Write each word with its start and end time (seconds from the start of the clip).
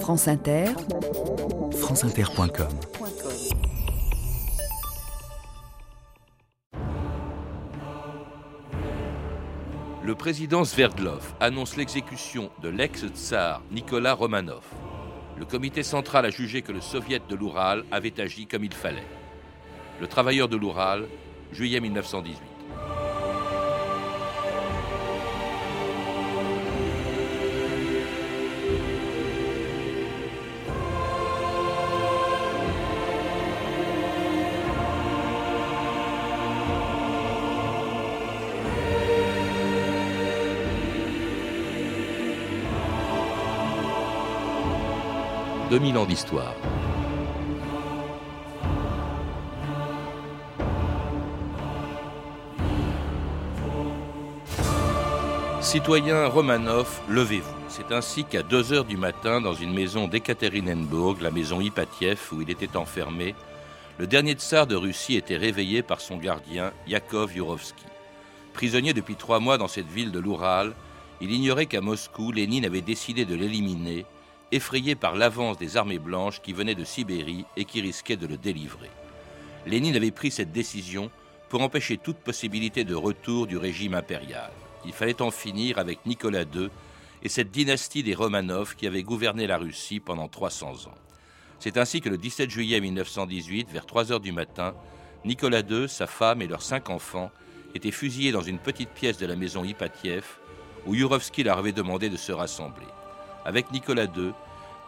France 0.00 0.28
Inter, 0.28 0.66
franceinter.com 1.72 2.68
Le 10.04 10.14
président 10.14 10.64
Sverdlov 10.64 11.34
annonce 11.40 11.76
l'exécution 11.76 12.50
de 12.62 12.68
l'ex-tsar 12.68 13.62
Nicolas 13.72 14.14
Romanov. 14.14 14.62
Le 15.36 15.44
comité 15.44 15.82
central 15.82 16.26
a 16.26 16.30
jugé 16.30 16.62
que 16.62 16.72
le 16.72 16.80
soviet 16.80 17.22
de 17.28 17.34
l'Oural 17.34 17.84
avait 17.90 18.20
agi 18.20 18.46
comme 18.46 18.64
il 18.64 18.74
fallait. 18.74 19.06
Le 20.00 20.06
travailleur 20.06 20.48
de 20.48 20.56
l'Oural, 20.56 21.06
juillet 21.52 21.80
1918. 21.80 22.55
2000 45.76 45.98
ans 45.98 46.06
d'histoire. 46.06 46.54
Citoyens 55.60 56.28
Romanov, 56.28 56.88
levez-vous. 57.10 57.44
C'est 57.68 57.92
ainsi 57.92 58.24
qu'à 58.24 58.42
2 58.42 58.72
heures 58.72 58.84
du 58.86 58.96
matin, 58.96 59.42
dans 59.42 59.52
une 59.52 59.74
maison 59.74 60.08
d'Ekaterinenburg, 60.08 61.20
la 61.20 61.30
maison 61.30 61.60
Ipatiev, 61.60 62.20
où 62.32 62.40
il 62.40 62.48
était 62.48 62.78
enfermé, 62.78 63.34
le 63.98 64.06
dernier 64.06 64.32
tsar 64.32 64.66
de 64.66 64.76
Russie 64.76 65.16
était 65.16 65.36
réveillé 65.36 65.82
par 65.82 66.00
son 66.00 66.16
gardien, 66.16 66.72
Yakov 66.86 67.36
Yurovsky. 67.36 67.84
Prisonnier 68.54 68.94
depuis 68.94 69.16
trois 69.16 69.40
mois 69.40 69.58
dans 69.58 69.68
cette 69.68 69.90
ville 69.90 70.10
de 70.10 70.20
l'Oural, 70.20 70.72
il 71.20 71.30
ignorait 71.30 71.66
qu'à 71.66 71.82
Moscou, 71.82 72.32
Lénine 72.32 72.64
avait 72.64 72.80
décidé 72.80 73.26
de 73.26 73.34
l'éliminer 73.34 74.06
effrayé 74.52 74.94
par 74.94 75.14
l'avance 75.14 75.58
des 75.58 75.76
armées 75.76 75.98
blanches 75.98 76.40
qui 76.40 76.52
venaient 76.52 76.74
de 76.74 76.84
Sibérie 76.84 77.44
et 77.56 77.64
qui 77.64 77.80
risquaient 77.80 78.16
de 78.16 78.26
le 78.26 78.36
délivrer. 78.36 78.90
Lénine 79.66 79.96
avait 79.96 80.12
pris 80.12 80.30
cette 80.30 80.52
décision 80.52 81.10
pour 81.48 81.62
empêcher 81.62 81.96
toute 81.96 82.18
possibilité 82.18 82.84
de 82.84 82.94
retour 82.94 83.46
du 83.46 83.56
régime 83.56 83.94
impérial. 83.94 84.50
Il 84.84 84.92
fallait 84.92 85.22
en 85.22 85.30
finir 85.30 85.78
avec 85.78 86.04
Nicolas 86.06 86.42
II 86.42 86.70
et 87.22 87.28
cette 87.28 87.50
dynastie 87.50 88.02
des 88.02 88.14
Romanov 88.14 88.76
qui 88.76 88.86
avait 88.86 89.02
gouverné 89.02 89.46
la 89.46 89.58
Russie 89.58 90.00
pendant 90.00 90.28
300 90.28 90.86
ans. 90.86 90.94
C'est 91.58 91.78
ainsi 91.78 92.00
que 92.00 92.08
le 92.08 92.18
17 92.18 92.50
juillet 92.50 92.80
1918, 92.80 93.70
vers 93.70 93.86
3 93.86 94.12
heures 94.12 94.20
du 94.20 94.32
matin, 94.32 94.74
Nicolas 95.24 95.62
II, 95.68 95.88
sa 95.88 96.06
femme 96.06 96.42
et 96.42 96.46
leurs 96.46 96.62
cinq 96.62 96.90
enfants 96.90 97.32
étaient 97.74 97.90
fusillés 97.90 98.32
dans 98.32 98.42
une 98.42 98.58
petite 98.58 98.90
pièce 98.90 99.18
de 99.18 99.26
la 99.26 99.34
maison 99.34 99.64
Ipatiev 99.64 100.24
où 100.86 100.94
Yurovsky 100.94 101.42
leur 101.42 101.58
avait 101.58 101.72
demandé 101.72 102.08
de 102.08 102.16
se 102.16 102.30
rassembler 102.30 102.86
avec 103.46 103.70
Nicolas 103.72 104.04
II, 104.04 104.32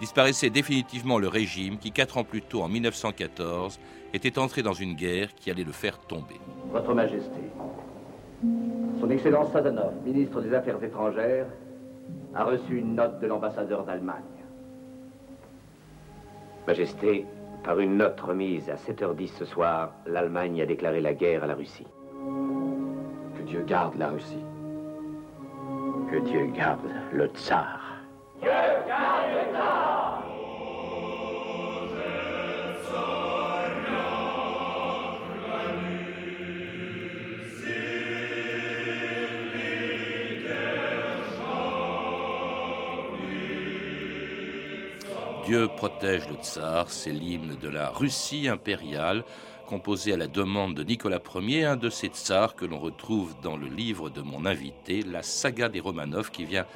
disparaissait 0.00 0.50
définitivement 0.50 1.18
le 1.18 1.28
régime 1.28 1.78
qui, 1.78 1.92
quatre 1.92 2.18
ans 2.18 2.24
plus 2.24 2.42
tôt, 2.42 2.62
en 2.62 2.68
1914, 2.68 3.78
était 4.12 4.38
entré 4.38 4.62
dans 4.62 4.72
une 4.72 4.94
guerre 4.94 5.34
qui 5.34 5.50
allait 5.50 5.64
le 5.64 5.72
faire 5.72 5.98
tomber. 5.98 6.40
Votre 6.70 6.94
Majesté, 6.94 7.40
Son 9.00 9.10
Excellence 9.10 9.52
Sadanov, 9.52 9.94
ministre 10.04 10.40
des 10.40 10.54
Affaires 10.54 10.82
étrangères, 10.82 11.46
a 12.34 12.44
reçu 12.44 12.78
une 12.78 12.94
note 12.94 13.20
de 13.20 13.26
l'ambassadeur 13.26 13.84
d'Allemagne. 13.84 14.22
Majesté, 16.66 17.24
par 17.64 17.80
une 17.80 17.96
note 17.96 18.20
remise 18.20 18.68
à 18.70 18.74
7h10 18.74 19.28
ce 19.38 19.44
soir, 19.44 19.92
l'Allemagne 20.06 20.60
a 20.62 20.66
déclaré 20.66 21.00
la 21.00 21.14
guerre 21.14 21.44
à 21.44 21.46
la 21.46 21.54
Russie. 21.54 21.86
Que 23.36 23.42
Dieu 23.42 23.64
garde 23.66 23.96
la 23.98 24.08
Russie. 24.08 24.44
Que 26.10 26.18
Dieu 26.18 26.46
garde 26.54 26.80
le 27.12 27.26
tsar. 27.28 27.77
Dieu 45.48 45.66
protège 45.66 46.28
le 46.28 46.36
tsar, 46.36 46.90
c'est 46.90 47.10
l'hymne 47.10 47.56
de 47.56 47.68
la 47.70 47.88
Russie 47.88 48.48
impériale, 48.48 49.24
composé 49.66 50.12
à 50.12 50.18
la 50.18 50.26
demande 50.26 50.74
de 50.74 50.84
Nicolas 50.84 51.20
Ier, 51.34 51.64
un 51.64 51.76
de 51.76 51.88
ces 51.88 52.08
tsars 52.08 52.54
que 52.54 52.66
l'on 52.66 52.78
retrouve 52.78 53.34
dans 53.42 53.56
le 53.56 53.66
livre 53.66 54.10
de 54.10 54.20
mon 54.20 54.44
invité, 54.44 55.02
la 55.02 55.22
saga 55.22 55.70
des 55.70 55.80
Romanov, 55.80 56.30
qui 56.30 56.44
vient 56.44 56.66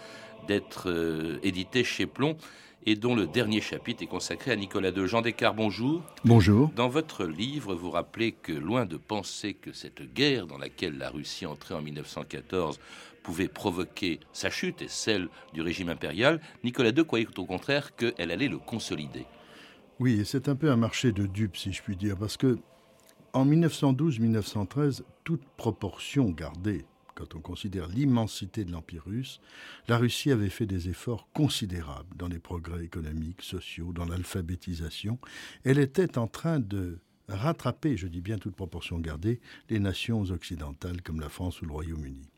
d'être 0.47 0.91
euh, 0.91 1.39
édité 1.43 1.85
chez 1.85 2.07
Plomb 2.07 2.37
et 2.85 2.97
dont 2.97 3.15
le 3.15 3.27
dernier 3.27 3.61
chapitre 3.61 4.03
est 4.03 4.09
consacré 4.09 4.51
à 4.51 4.57
Nicolas 4.57 4.91
II. 4.91 5.07
Jean 5.07 5.23
Descartes, 5.23 5.57
bonjour. 5.57 6.03
Bonjour. 6.25 6.71
Dans 6.75 6.89
votre 6.89 7.25
livre, 7.25 7.75
vous 7.75 7.91
rappelez 7.91 8.33
que 8.33 8.53
loin 8.53 8.87
de 8.87 8.97
penser 8.97 9.55
que 9.55 9.73
cette 9.73 10.03
guerre 10.13 10.47
dans 10.47 10.59
laquelle 10.59 10.99
la 10.99 11.11
Russie 11.11 11.47
entrait 11.47 11.75
en 11.75 11.83
1914 11.83 12.81
pouvait 13.23 13.49
provoquer 13.49 14.19
sa 14.33 14.51
chute 14.51 14.83
et 14.83 14.89
celle 14.89 15.29
du 15.55 15.63
régime 15.63 15.89
impérial, 15.89 16.41
Nicolas 16.65 16.91
II 16.91 17.05
croyait 17.05 17.29
au 17.39 17.47
contraire 17.47 17.95
qu'elle 17.95 18.31
allait 18.33 18.49
le 18.49 18.59
consolider. 18.59 19.27
Oui, 20.01 20.23
c'est 20.25 20.49
un 20.49 20.57
peu 20.57 20.71
un 20.71 20.77
marché 20.77 21.13
de 21.13 21.27
dupes, 21.27 21.57
si 21.57 21.73
je 21.73 21.83
puis 21.83 21.97
dire, 21.97 22.17
parce 22.17 22.37
que 22.37 22.59
en 23.33 23.47
1912-1913, 23.47 25.03
toute 25.25 25.45
proportion 25.57 26.31
gardée 26.31 26.85
quand 27.15 27.35
on 27.35 27.41
considère 27.41 27.89
l'immensité 27.89 28.65
de 28.65 28.73
l'Empire 28.73 29.05
russe, 29.07 29.41
la 29.89 29.99
Russie 29.99 30.31
avait 30.31 30.49
fait 30.49 30.67
des 30.67 30.89
efforts 30.89 31.29
considérables 31.33 32.17
dans 32.17 32.29
les 32.29 32.39
progrès 32.39 32.85
économiques, 32.85 33.43
sociaux, 33.43 33.93
dans 33.93 34.05
l'alphabétisation. 34.05 35.19
Elle 35.65 35.79
était 35.79 36.19
en 36.19 36.27
train 36.27 36.61
de 36.61 36.99
rattraper, 37.29 37.97
je 37.97 38.07
dis 38.07 38.21
bien 38.21 38.39
toute 38.39 38.57
proportion 38.57 38.99
gardée, 38.99 39.41
les 39.71 39.79
nations 39.79 40.23
occidentales 40.23 41.03
comme 41.03 41.21
la 41.21 41.29
France 41.29 41.63
ou 41.63 41.67
le 41.67 41.73
Royaume-Uni. 41.73 42.29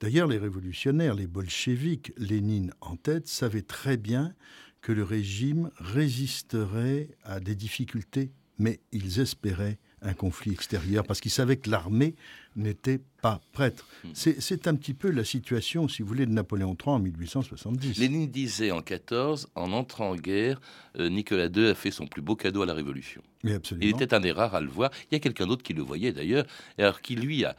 D'ailleurs, 0.00 0.28
les 0.28 0.38
révolutionnaires, 0.38 1.14
les 1.14 1.26
bolcheviks, 1.26 2.12
Lénine 2.16 2.72
en 2.80 2.96
tête, 2.96 3.28
savaient 3.28 3.62
très 3.62 3.96
bien 3.96 4.34
que 4.80 4.92
le 4.92 5.04
régime 5.04 5.70
résisterait 5.76 7.08
à 7.22 7.40
des 7.40 7.54
difficultés, 7.54 8.32
mais 8.58 8.80
ils 8.92 9.20
espéraient 9.20 9.78
un 10.02 10.14
conflit 10.14 10.52
extérieur 10.52 11.04
parce 11.04 11.20
qu'ils 11.20 11.30
savaient 11.30 11.58
que 11.58 11.70
l'armée 11.70 12.14
n'était 12.56 13.00
pas 13.20 13.40
prêtre. 13.52 13.86
Hmm. 14.04 14.10
C'est 14.14 14.66
un 14.66 14.74
petit 14.74 14.94
peu 14.94 15.10
la 15.10 15.24
situation, 15.24 15.88
si 15.88 16.02
vous 16.02 16.08
voulez, 16.08 16.26
de 16.26 16.32
Napoléon 16.32 16.76
III 16.78 16.94
en 16.94 16.98
1870. 16.98 17.98
Lénine 17.98 18.30
disait 18.30 18.70
en 18.70 18.80
14, 18.80 19.48
en 19.54 19.72
entrant 19.72 20.10
en 20.10 20.16
guerre, 20.16 20.60
euh, 20.98 21.08
Nicolas 21.08 21.46
II 21.46 21.68
a 21.68 21.74
fait 21.74 21.90
son 21.90 22.06
plus 22.06 22.22
beau 22.22 22.34
cadeau 22.34 22.62
à 22.62 22.66
la 22.66 22.74
Révolution. 22.74 23.22
absolument. 23.46 23.86
Il 23.86 23.94
était 23.94 24.14
un 24.14 24.20
des 24.20 24.32
rares 24.32 24.54
à 24.54 24.60
le 24.60 24.68
voir. 24.68 24.90
Il 25.10 25.14
y 25.14 25.16
a 25.16 25.20
quelqu'un 25.20 25.46
d'autre 25.46 25.62
qui 25.62 25.74
le 25.74 25.82
voyait 25.82 26.12
d'ailleurs, 26.12 26.46
alors 26.78 27.00
qui 27.02 27.14
lui 27.14 27.44
a, 27.44 27.54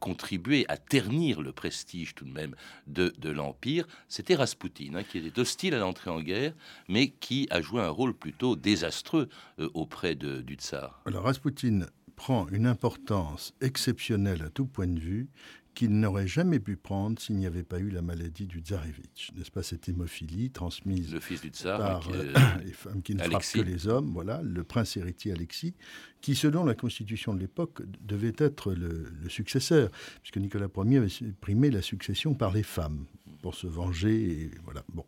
contribué 0.00 0.64
à 0.68 0.76
ternir 0.76 1.42
le 1.42 1.52
prestige 1.52 2.14
tout 2.14 2.24
de 2.24 2.32
même 2.32 2.54
de, 2.86 3.12
l'Empire. 3.28 3.86
C'était 4.08 4.34
Raspoutine, 4.34 4.96
hein, 4.96 5.02
qui 5.02 5.18
était 5.18 5.40
hostile 5.40 5.74
à 5.74 5.78
l'entrée 5.78 6.10
en 6.10 6.20
guerre, 6.20 6.52
mais 6.88 7.08
qui 7.08 7.48
a 7.50 7.60
joué 7.60 7.80
un 7.80 7.88
rôle 7.88 8.14
plutôt 8.14 8.56
désastreux 8.56 9.28
euh, 9.58 9.68
auprès 9.74 10.14
de, 10.14 10.42
du 10.42 10.54
tsar. 10.54 11.02
Alors 11.06 11.24
Raspoutine 11.24 11.86
prend 12.22 12.46
une 12.50 12.68
importance 12.68 13.52
exceptionnelle 13.60 14.42
à 14.42 14.48
tout 14.48 14.66
point 14.66 14.86
de 14.86 15.00
vue 15.00 15.28
qu'il 15.74 15.90
n'aurait 15.98 16.28
jamais 16.28 16.60
pu 16.60 16.76
prendre 16.76 17.20
s'il 17.20 17.34
n'y 17.34 17.46
avait 17.46 17.64
pas 17.64 17.80
eu 17.80 17.90
la 17.90 18.00
maladie 18.00 18.46
du 18.46 18.60
tsarevitch, 18.60 19.32
n'est-ce 19.34 19.50
pas? 19.50 19.64
Cette 19.64 19.88
hémophilie 19.88 20.52
transmise 20.52 21.12
le 21.12 21.18
fils 21.18 21.40
du 21.40 21.48
tsar, 21.48 21.78
par 21.78 22.08
euh, 22.12 22.32
les 22.64 22.70
femmes 22.70 23.02
qui 23.02 23.16
ne 23.16 23.24
frappent 23.24 23.52
que 23.52 23.60
les 23.62 23.88
hommes, 23.88 24.12
voilà, 24.12 24.40
le 24.40 24.62
prince 24.62 24.96
héritier 24.96 25.32
Alexis, 25.32 25.74
qui 26.20 26.36
selon 26.36 26.64
la 26.64 26.76
constitution 26.76 27.34
de 27.34 27.40
l'époque 27.40 27.82
devait 28.02 28.36
être 28.38 28.72
le, 28.72 29.08
le, 29.20 29.28
successeur, 29.28 29.90
puisque 30.22 30.36
Nicolas 30.36 30.68
Ier 30.76 30.98
avait 30.98 31.08
supprimé 31.08 31.72
la 31.72 31.82
succession 31.82 32.34
par 32.34 32.52
les 32.52 32.62
femmes 32.62 33.06
pour 33.40 33.56
se 33.56 33.66
venger, 33.66 34.42
et 34.42 34.50
voilà. 34.62 34.84
Bon, 34.94 35.04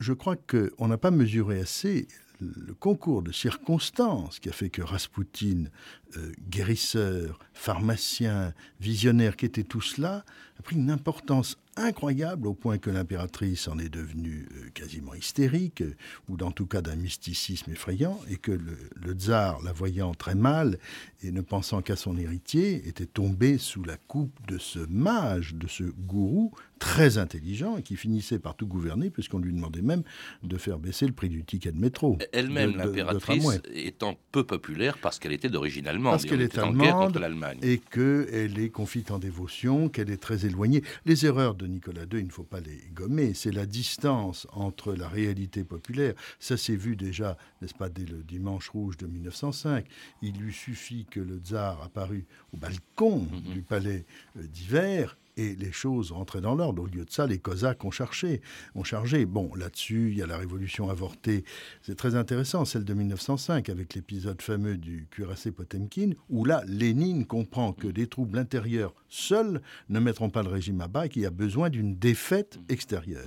je 0.00 0.12
crois 0.12 0.36
qu'on 0.36 0.86
n'a 0.86 0.98
pas 0.98 1.10
mesuré 1.10 1.60
assez 1.60 2.08
le 2.40 2.74
concours 2.74 3.22
de 3.22 3.32
circonstances 3.32 4.38
qui 4.38 4.48
a 4.48 4.52
fait 4.52 4.70
que 4.70 4.82
Raspoutine, 4.82 5.70
euh, 6.16 6.32
guérisseur, 6.48 7.38
pharmacien, 7.52 8.54
visionnaire, 8.80 9.36
qui 9.36 9.46
était 9.46 9.62
tout 9.62 9.80
cela, 9.80 10.24
a 10.58 10.62
pris 10.62 10.76
une 10.76 10.90
importance 10.90 11.56
incroyable 11.76 12.46
au 12.46 12.54
point 12.54 12.78
que 12.78 12.90
l'impératrice 12.90 13.66
en 13.66 13.78
est 13.78 13.88
devenue 13.88 14.48
euh, 14.54 14.70
quasiment 14.74 15.14
hystérique, 15.14 15.82
euh, 15.82 15.96
ou 16.28 16.36
dans 16.36 16.52
tout 16.52 16.66
cas 16.66 16.82
d'un 16.82 16.96
mysticisme 16.96 17.72
effrayant, 17.72 18.20
et 18.28 18.36
que 18.36 18.52
le, 18.52 19.12
tsar, 19.12 19.60
la 19.62 19.72
voyant 19.72 20.14
très 20.14 20.34
mal 20.34 20.78
et 21.22 21.32
ne 21.32 21.40
pensant 21.40 21.82
qu'à 21.82 21.96
son 21.96 22.16
héritier, 22.16 22.86
était 22.86 23.06
tombé 23.06 23.58
sous 23.58 23.82
la 23.82 23.96
coupe 23.96 24.34
de 24.46 24.58
ce 24.58 24.80
mage, 24.88 25.54
de 25.54 25.66
ce 25.66 25.84
gourou 25.84 26.52
très 26.84 27.16
intelligent 27.16 27.78
et 27.78 27.82
qui 27.82 27.96
finissait 27.96 28.38
par 28.38 28.54
tout 28.54 28.66
gouverner, 28.66 29.08
puisqu'on 29.08 29.38
lui 29.38 29.54
demandait 29.54 29.80
même 29.80 30.02
de 30.42 30.58
faire 30.58 30.78
baisser 30.78 31.06
le 31.06 31.14
prix 31.14 31.30
du 31.30 31.42
ticket 31.42 31.72
de 31.72 31.78
métro. 31.78 32.18
Elle-même, 32.30 32.76
l'impératrice, 32.76 33.62
étant 33.72 34.18
peu 34.32 34.44
populaire 34.44 34.98
parce 34.98 35.18
qu'elle 35.18 35.32
était 35.32 35.48
d'origine 35.48 35.88
allemande. 35.88 36.12
Parce 36.12 36.26
qu'elle 36.26 36.42
est 36.42 36.58
allemande. 36.58 37.18
Et 37.62 37.78
qu'elle 37.78 38.58
est 38.58 38.68
confite 38.68 39.10
en 39.10 39.18
dévotion, 39.18 39.88
qu'elle 39.88 40.10
est 40.10 40.20
très 40.20 40.44
éloignée. 40.44 40.82
Les 41.06 41.24
erreurs 41.24 41.54
de 41.54 41.66
Nicolas 41.66 42.02
II, 42.02 42.20
il 42.20 42.26
ne 42.26 42.30
faut 42.30 42.44
pas 42.44 42.60
les 42.60 42.82
gommer. 42.92 43.32
C'est 43.32 43.52
la 43.52 43.64
distance 43.64 44.46
entre 44.52 44.92
la 44.92 45.08
réalité 45.08 45.64
populaire. 45.64 46.12
Ça 46.38 46.58
s'est 46.58 46.76
vu 46.76 46.96
déjà, 46.96 47.38
n'est-ce 47.62 47.74
pas, 47.74 47.88
dès 47.88 48.04
le 48.04 48.22
dimanche 48.22 48.68
rouge 48.68 48.98
de 48.98 49.06
1905. 49.06 49.86
Il 50.20 50.36
lui 50.36 50.52
suffit 50.52 51.06
que 51.06 51.20
le 51.20 51.38
tsar 51.38 51.82
apparut 51.82 52.26
au 52.52 52.58
balcon 52.58 53.20
mhm. 53.20 53.54
du 53.54 53.62
palais 53.62 54.04
euh, 54.36 54.46
d'hiver 54.46 55.16
et 55.36 55.54
les 55.56 55.72
choses 55.72 56.12
rentraient 56.12 56.40
dans 56.40 56.54
l'ordre. 56.54 56.82
Au 56.82 56.86
lieu 56.86 57.04
de 57.04 57.10
ça, 57.10 57.26
les 57.26 57.38
Cosaques 57.38 57.84
ont 57.84 57.90
cherché, 57.90 58.40
ont 58.74 58.84
chargé. 58.84 59.26
Bon, 59.26 59.54
là-dessus, 59.54 60.10
il 60.10 60.18
y 60.18 60.22
a 60.22 60.26
la 60.26 60.36
révolution 60.36 60.90
avortée. 60.90 61.44
C'est 61.82 61.96
très 61.96 62.14
intéressant, 62.14 62.64
celle 62.64 62.84
de 62.84 62.94
1905, 62.94 63.68
avec 63.68 63.94
l'épisode 63.94 64.40
fameux 64.42 64.76
du 64.76 65.06
cuirassé 65.10 65.50
Potemkin, 65.50 66.10
où 66.28 66.44
là, 66.44 66.62
Lénine 66.66 67.26
comprend 67.26 67.72
que 67.72 67.88
des 67.88 68.06
troubles 68.06 68.38
intérieurs 68.38 68.94
seuls 69.08 69.62
ne 69.88 70.00
mettront 70.00 70.30
pas 70.30 70.42
le 70.42 70.48
régime 70.48 70.80
à 70.80 70.88
bas 70.88 71.06
et 71.06 71.08
qu'il 71.08 71.22
y 71.22 71.26
a 71.26 71.30
besoin 71.30 71.70
d'une 71.70 71.96
défaite 71.96 72.58
extérieure. 72.68 73.24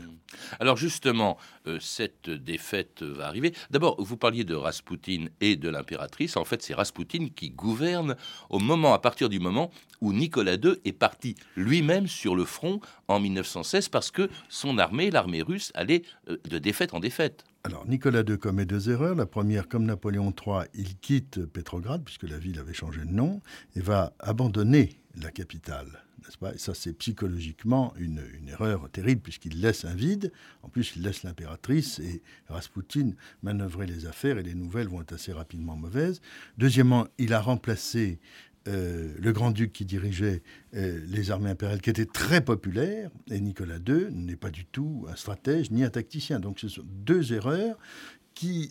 Alors 0.59 0.75
justement, 0.75 1.37
euh, 1.65 1.79
cette 1.79 2.29
défaite 2.29 3.01
va 3.01 3.27
arriver. 3.27 3.53
D'abord, 3.71 3.95
vous 4.01 4.17
parliez 4.17 4.43
de 4.43 4.55
Raspoutine 4.55 5.29
et 5.39 5.55
de 5.55 5.69
l'impératrice. 5.69 6.35
En 6.35 6.43
fait, 6.43 6.61
c'est 6.61 6.73
Raspoutine 6.73 7.31
qui 7.31 7.51
gouverne 7.51 8.15
au 8.49 8.59
moment, 8.59 8.93
à 8.93 8.99
partir 8.99 9.29
du 9.29 9.39
moment 9.39 9.71
où 10.01 10.13
Nicolas 10.13 10.55
II 10.55 10.75
est 10.85 10.93
parti 10.93 11.35
lui-même 11.55 11.96
sur 12.05 12.35
le 12.35 12.45
front 12.45 12.79
en 13.07 13.19
1916 13.19 13.89
parce 13.89 14.11
que 14.11 14.29
son 14.49 14.77
armée, 14.77 15.09
l'armée 15.09 15.41
russe, 15.41 15.71
allait 15.73 16.03
euh, 16.29 16.37
de 16.47 16.59
défaite 16.59 16.93
en 16.93 16.99
défaite. 16.99 17.45
Alors, 17.63 17.87
Nicolas 17.87 18.21
II 18.21 18.37
commet 18.37 18.65
deux 18.65 18.89
erreurs. 18.89 19.15
La 19.15 19.25
première, 19.25 19.67
comme 19.67 19.85
Napoléon 19.85 20.31
III, 20.31 20.67
il 20.73 20.97
quitte 20.99 21.45
Pétrograd, 21.45 22.03
puisque 22.03 22.23
la 22.23 22.37
ville 22.37 22.59
avait 22.59 22.73
changé 22.73 23.01
de 23.01 23.11
nom, 23.11 23.41
et 23.75 23.81
va 23.81 24.13
abandonner 24.19 25.01
la 25.21 25.31
capitale. 25.31 26.03
N'est-ce 26.23 26.37
pas? 26.37 26.53
Et 26.53 26.57
ça, 26.57 26.73
c'est 26.73 26.93
psychologiquement 26.93 27.93
une, 27.97 28.21
erreur 28.47 28.89
terrible, 28.89 29.21
puisqu'il 29.21 29.61
laisse 29.61 29.85
un 29.85 29.95
vide. 29.95 30.31
En 30.63 30.69
plus, 30.69 30.93
il 30.95 31.03
laisse 31.03 31.23
l'impératrice 31.23 31.99
et 31.99 32.21
Raspoutine 32.47 33.15
manœuvrer 33.43 33.85
les 33.85 34.05
affaires, 34.05 34.37
et 34.37 34.43
les 34.43 34.55
nouvelles 34.55 34.87
vont 34.87 35.01
être 35.01 35.13
assez 35.13 35.31
rapidement 35.31 35.75
mauvaises. 35.75 36.21
Deuxièmement, 36.57 37.07
il 37.17 37.33
a 37.33 37.41
remplacé 37.41 38.19
euh, 38.67 39.13
le 39.17 39.31
grand-duc 39.31 39.71
qui 39.71 39.85
dirigeait 39.85 40.41
euh, 40.75 40.99
les 41.07 41.31
armées 41.31 41.49
impériales, 41.49 41.81
qui 41.81 41.89
était 41.89 42.05
très 42.05 42.41
populaire, 42.41 43.09
et 43.31 43.39
Nicolas 43.39 43.77
II 43.77 44.07
n'est 44.11 44.35
pas 44.35 44.49
du 44.49 44.65
tout 44.65 45.05
un 45.09 45.15
stratège 45.15 45.71
ni 45.71 45.83
un 45.83 45.89
tacticien. 45.89 46.39
Donc 46.39 46.59
ce 46.59 46.67
sont 46.67 46.83
deux 46.85 47.33
erreurs 47.33 47.77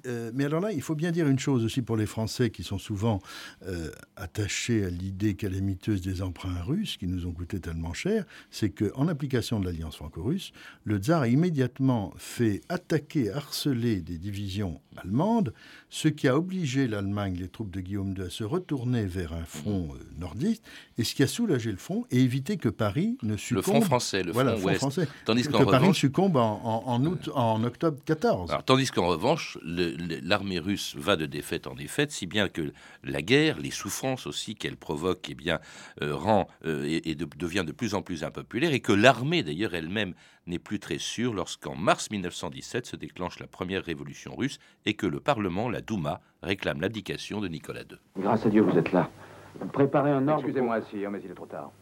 euh, 0.06 0.30
mais 0.34 0.44
alors 0.44 0.60
là, 0.60 0.72
il 0.72 0.82
faut 0.82 0.94
bien 0.94 1.10
dire 1.10 1.26
une 1.28 1.38
chose 1.38 1.64
aussi 1.64 1.82
pour 1.82 1.96
les 1.96 2.06
Français 2.06 2.50
qui 2.50 2.62
sont 2.62 2.78
souvent 2.78 3.20
euh, 3.66 3.90
attachés 4.16 4.84
à 4.84 4.90
l'idée 4.90 5.34
calamiteuse 5.34 6.00
des 6.02 6.22
emprunts 6.22 6.62
russes 6.62 6.96
qui 6.96 7.06
nous 7.06 7.26
ont 7.26 7.32
coûté 7.32 7.60
tellement 7.60 7.94
cher, 7.94 8.24
c'est 8.50 8.70
qu'en 8.70 9.08
application 9.08 9.60
de 9.60 9.66
l'alliance 9.66 9.96
franco-russe, 9.96 10.52
le 10.84 10.98
tsar 10.98 11.22
a 11.22 11.28
immédiatement 11.28 12.12
fait 12.16 12.60
attaquer, 12.68 13.30
harceler 13.30 14.00
des 14.00 14.18
divisions 14.18 14.80
allemandes, 14.96 15.52
ce 15.90 16.08
qui 16.08 16.28
a 16.28 16.36
obligé 16.36 16.88
l'Allemagne, 16.88 17.36
les 17.38 17.48
troupes 17.48 17.70
de 17.70 17.80
Guillaume 17.80 18.14
II, 18.16 18.24
à 18.24 18.30
se 18.30 18.44
retourner 18.44 19.04
vers 19.06 19.32
un 19.32 19.44
front 19.44 19.88
euh, 19.94 19.98
nordiste, 20.19 20.62
et 20.98 21.04
ce 21.04 21.14
qui 21.14 21.22
a 21.22 21.26
soulagé 21.26 21.70
le 21.70 21.76
front 21.76 22.04
et 22.10 22.20
évité 22.20 22.56
que 22.56 22.69
Paris 22.69 23.19
ne 23.22 23.36
succombe. 23.36 23.56
Le 23.56 23.62
front 23.62 23.80
français, 23.80 24.22
le 24.22 24.32
front, 24.32 24.62
ouest. 24.62 24.78
français. 24.78 25.08
Tandis 25.24 25.44
que 25.44 25.64
Paris 25.64 25.94
succombe 25.94 26.36
en, 26.36 26.82
en, 26.86 27.04
août, 27.04 27.30
en 27.34 27.62
octobre 27.64 27.98
14. 28.04 28.50
Alors, 28.50 28.64
tandis 28.64 28.90
qu'en 28.90 29.06
revanche, 29.06 29.56
l'armée 29.62 30.58
russe 30.58 30.94
va 30.97 31.17
de 31.17 31.26
défaite 31.26 31.67
en 31.67 31.75
défaite, 31.75 32.11
si 32.11 32.26
bien 32.26 32.49
que 32.49 32.73
la 33.03 33.23
guerre, 33.23 33.58
les 33.58 33.70
souffrances 33.70 34.26
aussi 34.26 34.55
qu'elle 34.55 34.76
provoque, 34.76 35.29
eh 35.31 35.35
bien, 35.35 35.58
euh, 36.03 36.14
rend 36.14 36.49
euh, 36.64 37.00
et, 37.05 37.14
devient 37.14 37.64
de 37.67 37.73
plus 37.73 37.94
en 37.94 38.03
plus 38.03 38.25
impopulaire, 38.25 38.73
et 38.73 38.81
que 38.81 38.93
l'armée 38.93 39.43
d'ailleurs 39.43 39.75
elle-même 39.75 40.14
n'est 40.47 40.58
plus 40.58 40.79
très 40.79 40.99
sûre 40.99 41.35
lorsqu'en 41.35 41.75
mars 41.75 42.11
1917 42.11 42.87
se 42.87 42.97
déclenche 42.97 43.41
la 43.41 43.47
première 43.47 43.85
révolution 43.85 44.35
russe 44.37 44.58
et 44.85 44.94
que 44.94 45.06
le 45.06 45.20
Parlement, 45.20 45.69
la 45.69 45.81
Douma, 45.81 46.20
réclame 46.43 46.81
l'abdication 46.81 47.41
de 47.41 47.49
Nicolas 47.49 47.82
II. 47.82 47.99
Grâce 48.19 48.47
à 48.47 48.49
Dieu, 48.49 48.62
vous 48.62 48.79
êtes 48.79 48.93
là. 48.93 49.11
Préparez 49.73 50.11
un 50.11 50.29
ordre. 50.29 50.44
Excusez-moi, 50.44 50.82
sire, 50.82 51.11
mais 51.11 51.20
il 51.25 51.31
est 51.31 51.35
trop 51.35 51.47
tard. 51.47 51.73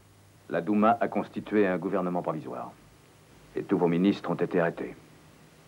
La 0.49 0.61
Douma 0.61 0.97
a 1.01 1.09
constitué 1.09 1.67
un 1.67 1.79
gouvernement 1.79 2.23
provisoire. 2.23 2.73
Et 3.57 3.63
tous 3.63 3.79
vos 3.79 3.89
ministres 3.89 4.31
ont 4.31 4.35
été 4.35 4.61
arrêtés. 4.61 4.95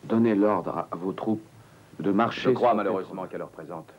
Donnez 0.04 0.34
l'ordre 0.34 0.86
à 0.90 0.96
vos 0.96 1.12
troupes 1.12 1.42
de 2.00 2.10
marcher. 2.10 2.42
Je 2.42 2.50
crois 2.50 2.74
malheureusement 2.74 3.26
qu'à 3.26 3.38
l'heure 3.38 3.50
présente, 3.50 3.92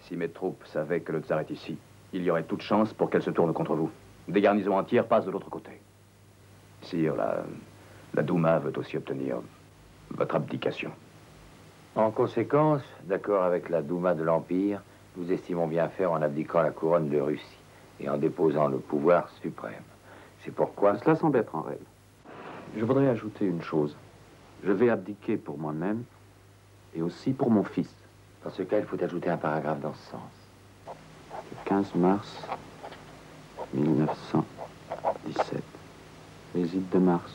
si 0.00 0.16
mes 0.16 0.28
troupes 0.28 0.64
savaient 0.66 1.00
que 1.00 1.12
le 1.12 1.20
tsar 1.20 1.40
est 1.40 1.50
ici, 1.50 1.76
il 2.12 2.22
y 2.22 2.30
aurait 2.30 2.44
toute 2.44 2.62
chance 2.62 2.92
pour 2.92 3.10
qu'elles 3.10 3.22
se 3.22 3.30
tournent 3.30 3.52
contre 3.52 3.74
vous. 3.74 3.90
Des 4.28 4.40
garnisons 4.40 4.76
entières 4.76 5.06
passent 5.06 5.26
de 5.26 5.30
l'autre 5.30 5.50
côté. 5.50 5.70
Sire, 6.82 7.14
la, 7.16 7.44
la 8.14 8.22
Douma 8.22 8.58
veut 8.58 8.72
aussi 8.76 8.96
obtenir 8.96 9.36
votre 10.10 10.36
abdication. 10.36 10.90
En 11.94 12.10
conséquence, 12.10 12.82
d'accord 13.04 13.44
avec 13.44 13.68
la 13.68 13.82
Douma 13.82 14.14
de 14.14 14.22
l'Empire, 14.22 14.82
nous 15.16 15.32
estimons 15.32 15.66
bien 15.66 15.88
faire 15.88 16.12
en 16.12 16.20
abdiquant 16.22 16.62
la 16.62 16.70
couronne 16.70 17.08
de 17.08 17.18
Russie 17.18 17.58
et 18.00 18.08
en 18.08 18.18
déposant 18.18 18.68
le 18.68 18.78
pouvoir 18.78 19.30
suprême. 19.40 19.82
C'est 20.44 20.54
pourquoi... 20.54 20.98
Cela 20.98 21.16
semble 21.16 21.38
être 21.38 21.54
en 21.54 21.62
règle. 21.62 21.84
Je 22.76 22.84
voudrais 22.84 23.08
ajouter 23.08 23.46
une 23.46 23.62
chose. 23.62 23.96
Je 24.64 24.72
vais 24.72 24.90
abdiquer 24.90 25.36
pour 25.36 25.58
moi-même 25.58 26.04
et 26.94 27.02
aussi 27.02 27.32
pour 27.32 27.50
mon 27.50 27.64
fils. 27.64 27.88
Dans 28.44 28.50
ce 28.50 28.62
cas, 28.62 28.78
il 28.78 28.84
faut 28.84 29.02
ajouter 29.02 29.28
un 29.28 29.36
paragraphe 29.36 29.80
dans 29.80 29.94
ce 29.94 30.10
sens. 30.10 30.22
Le 30.86 31.56
15 31.64 31.94
mars 31.96 32.28
1917. 33.74 35.62
Visite 36.54 36.90
de 36.90 36.98
mars. 36.98 37.32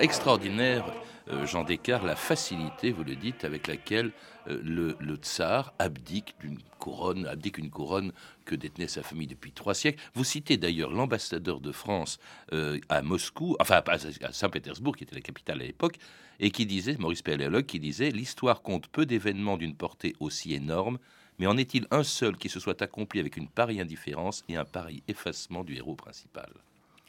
Extraordinaire 0.00 0.84
euh, 1.28 1.46
Jean 1.46 1.64
Descartes, 1.64 2.04
la 2.04 2.16
facilité, 2.16 2.92
vous 2.92 3.04
le 3.04 3.16
dites, 3.16 3.44
avec 3.44 3.66
laquelle 3.66 4.12
euh, 4.48 4.60
le, 5.00 5.16
tsar 5.16 5.72
abdique 5.78 6.34
d'une 6.40 6.58
couronne, 6.78 7.26
abdique 7.26 7.58
une 7.58 7.70
couronne 7.70 8.12
que 8.44 8.54
détenait 8.54 8.88
sa 8.88 9.02
famille 9.02 9.26
depuis 9.26 9.52
trois 9.52 9.74
siècles. 9.74 10.02
Vous 10.14 10.24
citez 10.24 10.56
d'ailleurs 10.56 10.90
l'ambassadeur 10.90 11.60
de 11.60 11.72
France 11.72 12.18
euh, 12.52 12.78
à 12.88 13.02
Moscou, 13.02 13.56
enfin 13.60 13.82
à 13.86 14.32
Saint-Pétersbourg, 14.32 14.96
qui 14.96 15.04
était 15.04 15.14
la 15.14 15.22
capitale 15.22 15.62
à 15.62 15.64
l'époque, 15.64 15.96
et 16.40 16.50
qui 16.50 16.66
disait, 16.66 16.96
Maurice 16.98 17.22
Pelléologue, 17.22 17.66
qui 17.66 17.80
disait 17.80 18.10
L'histoire 18.10 18.62
compte 18.62 18.88
peu 18.88 19.06
d'événements 19.06 19.56
d'une 19.56 19.76
portée 19.76 20.14
aussi 20.20 20.52
énorme, 20.52 20.98
mais 21.38 21.46
en 21.46 21.56
est-il 21.56 21.86
un 21.90 22.04
seul 22.04 22.36
qui 22.36 22.48
se 22.48 22.60
soit 22.60 22.80
accompli 22.82 23.18
avec 23.18 23.36
une 23.36 23.48
pareille 23.48 23.80
indifférence 23.80 24.44
et 24.48 24.56
un 24.56 24.64
pareil 24.64 25.02
effacement 25.08 25.64
du 25.64 25.76
héros 25.76 25.96
principal? 25.96 26.50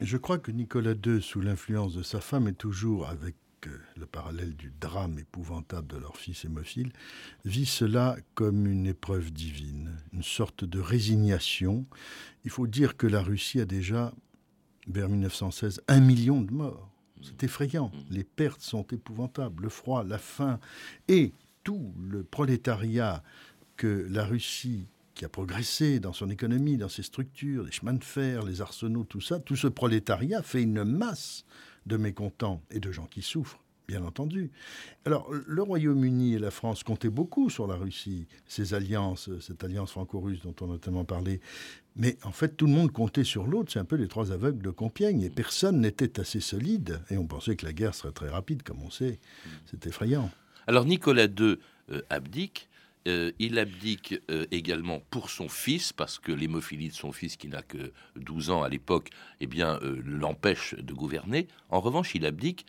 Je 0.01 0.17
crois 0.17 0.39
que 0.39 0.51
Nicolas 0.51 0.93
II, 0.93 1.21
sous 1.21 1.41
l'influence 1.41 1.93
de 1.93 2.03
sa 2.03 2.19
femme, 2.19 2.47
est 2.47 2.53
toujours 2.53 3.07
avec 3.07 3.35
le 3.95 4.05
parallèle 4.05 4.55
du 4.55 4.71
drame 4.79 5.19
épouvantable 5.19 5.87
de 5.87 5.97
leur 5.97 6.17
fils 6.17 6.45
hémophile, 6.45 6.91
vit 7.43 7.65
cela 7.65 8.17
comme 8.33 8.67
une 8.67 8.85
épreuve 8.85 9.31
divine, 9.31 9.91
une 10.13 10.23
sorte 10.23 10.63
de 10.63 10.79
résignation. 10.79 11.85
Il 12.43 12.51
faut 12.51 12.67
dire 12.67 12.97
que 12.97 13.07
la 13.07 13.21
Russie 13.21 13.59
a 13.59 13.65
déjà, 13.65 14.13
vers 14.87 15.09
1916, 15.09 15.81
un 15.87 15.99
million 15.99 16.41
de 16.41 16.51
morts. 16.51 16.91
C'est 17.21 17.43
effrayant. 17.43 17.91
Les 18.09 18.23
pertes 18.23 18.61
sont 18.61 18.85
épouvantables. 18.91 19.63
Le 19.63 19.69
froid, 19.69 20.03
la 20.03 20.19
faim 20.19 20.59
et 21.07 21.33
tout 21.63 21.93
le 21.99 22.23
prolétariat 22.23 23.23
que 23.77 24.07
la 24.09 24.25
Russie 24.25 24.87
qui 25.15 25.25
a 25.25 25.29
progressé 25.29 25.99
dans 25.99 26.13
son 26.13 26.29
économie, 26.29 26.77
dans 26.77 26.89
ses 26.89 27.03
structures, 27.03 27.63
les 27.63 27.71
chemins 27.71 27.93
de 27.93 28.03
fer, 28.03 28.43
les 28.43 28.61
arsenaux, 28.61 29.05
tout 29.05 29.21
ça, 29.21 29.39
tout 29.39 29.55
ce 29.55 29.67
prolétariat 29.67 30.43
fait 30.43 30.61
une 30.61 30.83
masse 30.83 31.45
de 31.85 31.97
mécontents 31.97 32.61
et 32.69 32.79
de 32.79 32.91
gens 32.91 33.05
qui 33.05 33.21
souffrent, 33.21 33.63
bien 33.87 34.03
entendu. 34.03 34.51
Alors, 35.05 35.31
le 35.31 35.61
Royaume-Uni 35.61 36.33
et 36.33 36.39
la 36.39 36.51
France 36.51 36.83
comptaient 36.83 37.09
beaucoup 37.09 37.49
sur 37.49 37.65
la 37.65 37.75
Russie, 37.75 38.27
ces 38.45 38.73
alliances, 38.73 39.29
cette 39.39 39.63
alliance 39.63 39.91
franco-russe 39.91 40.41
dont 40.41 40.55
on 40.61 40.73
a 40.73 40.77
tellement 40.77 41.05
parlé. 41.05 41.39
Mais 41.95 42.17
en 42.23 42.31
fait, 42.31 42.57
tout 42.57 42.65
le 42.65 42.73
monde 42.73 42.91
comptait 42.91 43.23
sur 43.23 43.47
l'autre. 43.47 43.71
C'est 43.71 43.79
un 43.79 43.85
peu 43.85 43.95
les 43.95 44.09
trois 44.09 44.33
aveugles 44.33 44.61
de 44.61 44.69
Compiègne. 44.69 45.21
Et 45.21 45.29
personne 45.29 45.79
n'était 45.79 46.19
assez 46.19 46.41
solide. 46.41 46.99
Et 47.09 47.17
on 47.17 47.25
pensait 47.25 47.55
que 47.55 47.65
la 47.65 47.71
guerre 47.71 47.95
serait 47.95 48.11
très 48.11 48.27
rapide, 48.27 48.63
comme 48.63 48.81
on 48.81 48.89
sait. 48.89 49.19
C'est 49.65 49.87
effrayant. 49.87 50.29
Alors, 50.67 50.83
Nicolas 50.83 51.25
II 51.27 51.57
euh, 51.91 52.01
abdique. 52.09 52.67
Euh, 53.07 53.31
il 53.37 53.59
abdique 53.59 54.15
euh, 54.31 54.45
également 54.51 54.99
pour 55.11 55.29
son 55.29 55.47
fils, 55.47 55.93
parce 55.93 56.17
que 56.17 56.31
l'hémophilie 56.31 56.89
de 56.89 56.93
son 56.93 57.11
fils, 57.11 57.37
qui 57.37 57.47
n'a 57.47 57.61
que 57.61 57.91
12 58.15 58.49
ans 58.49 58.63
à 58.63 58.69
l'époque, 58.69 59.09
eh 59.41 59.47
euh, 59.61 60.01
l'empêche 60.03 60.73
de 60.75 60.93
gouverner. 60.93 61.47
En 61.69 61.81
revanche, 61.81 62.15
il 62.15 62.25
abdique 62.25 62.65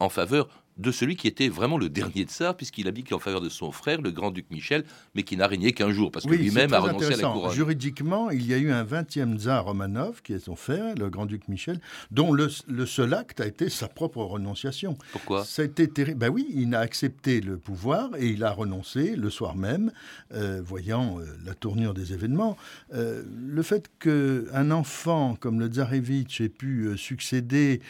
en 0.00 0.08
faveur 0.08 0.48
de 0.76 0.90
celui 0.90 1.16
qui 1.16 1.28
était 1.28 1.48
vraiment 1.48 1.78
le 1.78 1.88
dernier 1.88 2.24
tsar, 2.24 2.56
puisqu'il 2.56 2.88
abdique 2.88 3.12
en 3.12 3.18
faveur 3.18 3.40
de 3.40 3.48
son 3.48 3.70
frère, 3.70 4.00
le 4.02 4.10
grand-duc 4.10 4.46
Michel, 4.50 4.84
mais 5.14 5.22
qui 5.22 5.36
n'a 5.36 5.46
régné 5.46 5.72
qu'un 5.72 5.90
jour, 5.90 6.10
parce 6.10 6.26
que 6.26 6.34
lui-même 6.34 6.72
a 6.72 6.80
renoncé 6.80 7.14
à 7.14 7.16
la 7.16 7.22
couronne. 7.28 7.52
Juridiquement, 7.52 8.30
il 8.30 8.46
y 8.46 8.54
a 8.54 8.58
eu 8.58 8.70
un 8.72 8.84
20e 8.84 9.38
tsar 9.38 9.64
Romanov, 9.64 10.22
qui 10.22 10.32
est 10.32 10.40
son 10.40 10.56
frère, 10.56 10.94
le 10.96 11.10
grand-duc 11.10 11.48
Michel, 11.48 11.80
dont 12.10 12.32
le, 12.32 12.48
seul 12.86 13.14
acte 13.14 13.40
a 13.40 13.46
été 13.46 13.68
sa 13.68 13.88
propre 13.88 14.22
renonciation. 14.22 14.98
Pourquoi? 15.12 15.44
Ça 15.44 15.62
a 15.62 15.64
été 15.64 15.88
terrible. 15.88 16.18
Ben 16.18 16.28
oui, 16.28 16.46
il 16.50 16.74
a 16.74 16.80
accepté 16.80 17.40
le 17.40 17.56
pouvoir 17.56 18.10
et 18.18 18.28
il 18.28 18.42
a 18.42 18.50
renoncé 18.50 19.14
le 19.16 19.30
soir 19.30 19.56
même, 19.56 19.92
euh, 20.32 20.60
voyant 20.64 21.20
euh, 21.20 21.24
la 21.44 21.54
tournure 21.54 21.94
des 21.94 22.12
événements. 22.12 22.56
Euh, 22.94 23.22
le 23.46 23.62
fait 23.62 23.90
qu'un 24.00 24.70
enfant 24.70 25.36
comme 25.38 25.60
le 25.60 25.68
tsarevitch 25.68 26.40
ait 26.40 26.48
pu 26.48 26.96
succéder, 26.96 27.80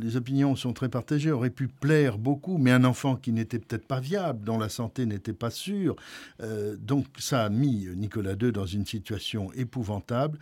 les 0.00 0.16
opinions 0.16 0.56
sont 0.56 0.72
très 0.72 0.88
partagées, 0.88 1.30
aurait 1.30 1.50
pu 1.50 1.68
plaire 1.68 2.17
beaucoup, 2.18 2.58
mais 2.58 2.70
un 2.70 2.84
enfant 2.84 3.16
qui 3.16 3.32
n'était 3.32 3.58
peut-être 3.58 3.86
pas 3.86 4.00
viable, 4.00 4.44
dont 4.44 4.58
la 4.58 4.68
santé 4.68 5.06
n'était 5.06 5.32
pas 5.32 5.50
sûre. 5.50 5.96
Euh, 6.42 6.76
donc 6.76 7.06
ça 7.18 7.44
a 7.44 7.48
mis 7.48 7.88
Nicolas 7.96 8.34
II 8.40 8.52
dans 8.52 8.66
une 8.66 8.86
situation 8.86 9.52
épouvantable. 9.54 10.38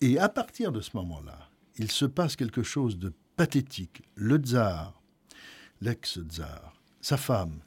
Et 0.00 0.18
à 0.18 0.28
partir 0.28 0.72
de 0.72 0.80
ce 0.80 0.90
moment-là, 0.94 1.50
il 1.76 1.90
se 1.90 2.04
passe 2.04 2.36
quelque 2.36 2.62
chose 2.62 2.98
de 2.98 3.12
pathétique. 3.36 4.02
Le 4.14 4.36
tsar, 4.36 5.00
l'ex-tsar, 5.80 6.74
sa 7.00 7.16
femme 7.16 7.60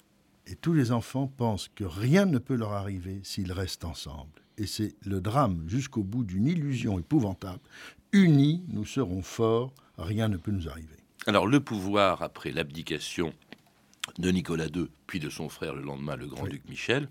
et 0.46 0.56
tous 0.56 0.74
les 0.74 0.92
enfants 0.92 1.28
pensent 1.28 1.70
que 1.76 1.84
rien 1.84 2.26
ne 2.26 2.38
peut 2.38 2.56
leur 2.56 2.74
arriver 2.74 3.20
s'ils 3.24 3.52
restent 3.52 3.86
ensemble. 3.86 4.42
Et 4.58 4.66
c'est 4.66 4.96
le 5.06 5.22
drame 5.22 5.64
jusqu'au 5.68 6.04
bout 6.04 6.24
d'une 6.24 6.48
illusion 6.48 6.98
épouvantable. 7.00 7.62
Unis, 8.14 8.64
nous 8.70 8.86
serons 8.86 9.22
forts, 9.22 9.74
rien 9.98 10.30
ne 10.30 10.38
peut 10.38 10.52
nous 10.52 10.70
arriver. 10.70 10.96
Alors 11.28 11.46
le 11.46 11.60
pouvoir, 11.60 12.24
après 12.24 12.52
l'abdication 12.52 13.34
de 14.18 14.32
Nicolas 14.32 14.68
II, 14.68 14.88
puis 15.06 15.20
de 15.20 15.30
son 15.30 15.50
frère 15.50 15.76
le 15.76 15.82
lendemain, 15.82 16.16
le 16.16 16.28
grand-duc 16.28 16.64
Michel, 16.70 17.10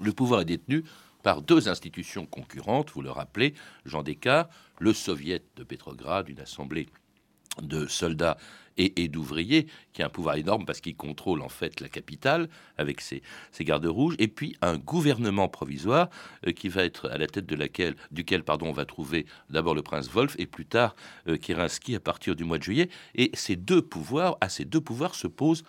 le 0.00 0.12
pouvoir 0.12 0.40
est 0.42 0.46
détenu 0.46 0.84
par 1.22 1.40
deux 1.40 1.68
institutions 1.68 2.26
concurrentes, 2.26 2.90
vous 2.90 3.02
le 3.02 3.10
rappelez, 3.10 3.54
Jean 3.86 4.02
Descartes, 4.02 4.50
le 4.78 4.92
soviet 4.92 5.42
de 5.56 5.64
Pétrograd, 5.64 6.28
une 6.28 6.40
assemblée 6.40 6.88
de 7.62 7.86
soldats 7.86 8.36
et, 8.76 9.08
d'ouvriers, 9.08 9.68
qui 9.92 10.02
a 10.02 10.06
un 10.06 10.08
pouvoir 10.08 10.34
énorme 10.34 10.66
parce 10.66 10.80
qu'il 10.80 10.96
contrôle 10.96 11.42
en 11.42 11.48
fait 11.48 11.80
la 11.80 11.88
capitale 11.88 12.48
avec 12.76 13.00
ses, 13.00 13.22
gardes 13.60 13.86
rouges, 13.86 14.16
et 14.18 14.26
puis 14.26 14.56
un 14.62 14.76
gouvernement 14.76 15.48
provisoire 15.48 16.10
euh, 16.46 16.52
qui 16.52 16.68
va 16.68 16.84
être 16.84 17.08
à 17.08 17.16
la 17.16 17.28
tête 17.28 17.46
de 17.46 17.54
laquelle, 17.54 17.94
duquel 18.10 18.42
pardon, 18.42 18.66
on 18.66 18.72
va 18.72 18.84
trouver 18.84 19.26
d'abord 19.48 19.76
le 19.76 19.82
prince 19.82 20.10
Wolf 20.10 20.34
et 20.38 20.46
plus 20.46 20.66
tard 20.66 20.96
euh, 21.28 21.36
Kerensky 21.36 21.94
à 21.94 22.00
partir 22.00 22.34
du 22.34 22.42
mois 22.42 22.58
de 22.58 22.64
juillet. 22.64 22.88
Et 23.14 23.30
ces 23.34 23.54
deux 23.54 23.80
pouvoirs, 23.80 24.36
à 24.40 24.48
ces 24.48 24.64
deux 24.64 24.80
pouvoirs 24.80 25.14
se 25.14 25.28
posent 25.28 25.62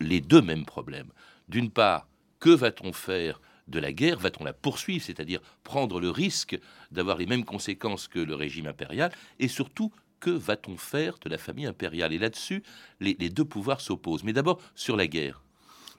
les 0.00 0.20
deux 0.20 0.42
mêmes 0.42 0.64
problèmes. 0.64 1.10
D'une 1.48 1.70
part, 1.70 2.08
que 2.40 2.50
va-t-on 2.50 2.92
faire 2.92 3.40
de 3.68 3.78
la 3.78 3.92
guerre? 3.92 4.18
Va-t-on 4.18 4.44
la 4.44 4.52
poursuivre, 4.52 5.04
c'est-à-dire 5.04 5.40
prendre 5.62 6.00
le 6.00 6.10
risque 6.10 6.58
d'avoir 6.90 7.18
les 7.18 7.26
mêmes 7.26 7.44
conséquences 7.44 8.08
que 8.08 8.18
le 8.18 8.34
régime 8.34 8.66
impérial? 8.66 9.12
Et 9.38 9.48
surtout, 9.48 9.92
que 10.20 10.30
va-t-on 10.30 10.76
faire 10.76 11.18
de 11.18 11.28
la 11.28 11.36
famille 11.36 11.66
impériale? 11.66 12.12
Et 12.12 12.18
là-dessus, 12.18 12.62
les, 13.00 13.14
deux 13.14 13.44
pouvoirs 13.44 13.80
s'opposent. 13.80 14.24
Mais 14.24 14.32
d'abord, 14.32 14.60
sur 14.74 14.96
la 14.96 15.06
guerre. 15.06 15.42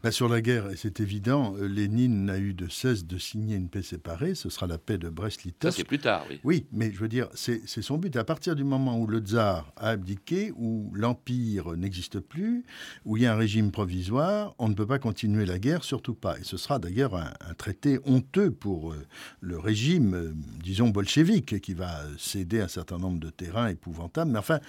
Bah, 0.03 0.11
sur 0.11 0.27
la 0.27 0.41
guerre, 0.41 0.65
c'est 0.75 0.99
évident, 0.99 1.55
euh, 1.57 1.65
Lénine 1.65 2.25
n'a 2.25 2.37
eu 2.37 2.53
de 2.53 2.67
cesse 2.67 3.05
de 3.05 3.17
signer 3.17 3.55
une 3.55 3.69
paix 3.69 3.81
séparée, 3.81 4.35
ce 4.35 4.49
sera 4.49 4.67
la 4.67 4.77
paix 4.77 4.97
de 4.97 5.07
Brest-Litovsk. 5.07 5.77
C'est 5.77 5.85
plus 5.85 5.99
tard, 5.99 6.25
oui. 6.29 6.41
Oui, 6.43 6.65
mais 6.73 6.91
je 6.91 6.99
veux 6.99 7.07
dire, 7.07 7.29
c'est 7.35 7.65
son 7.65 7.97
but. 7.97 8.13
À 8.17 8.25
partir 8.25 8.53
du 8.57 8.65
moment 8.65 8.99
où 8.99 9.07
le 9.07 9.19
tsar 9.19 9.71
a 9.77 9.91
abdiqué, 9.91 10.51
où 10.57 10.91
l'empire 10.93 11.77
n'existe 11.77 12.19
plus, 12.19 12.65
où 13.05 13.15
il 13.15 13.23
y 13.23 13.25
a 13.25 13.31
un 13.31 13.37
régime 13.37 13.71
provisoire, 13.71 14.55
on 14.59 14.67
ne 14.67 14.73
peut 14.73 14.85
pas 14.85 14.99
continuer 14.99 15.45
la 15.45 15.57
guerre, 15.57 15.85
surtout 15.85 16.15
pas. 16.15 16.37
Et 16.37 16.43
ce 16.43 16.57
sera 16.57 16.79
d'ailleurs 16.79 17.15
un, 17.15 17.31
traité 17.57 17.99
honteux 18.03 18.51
pour 18.51 18.91
euh, 18.91 18.97
le 19.39 19.57
régime, 19.57 20.15
euh, 20.15 20.33
disons, 20.61 20.89
bolchevique, 20.89 21.61
qui 21.61 21.73
va 21.73 22.01
céder 22.17 22.59
un 22.59 22.67
certain 22.67 22.97
nombre 22.97 23.21
de 23.21 23.29
terrains 23.29 23.69
épouvantables. 23.69 24.31
Mais 24.31 24.39
enfin, 24.39 24.59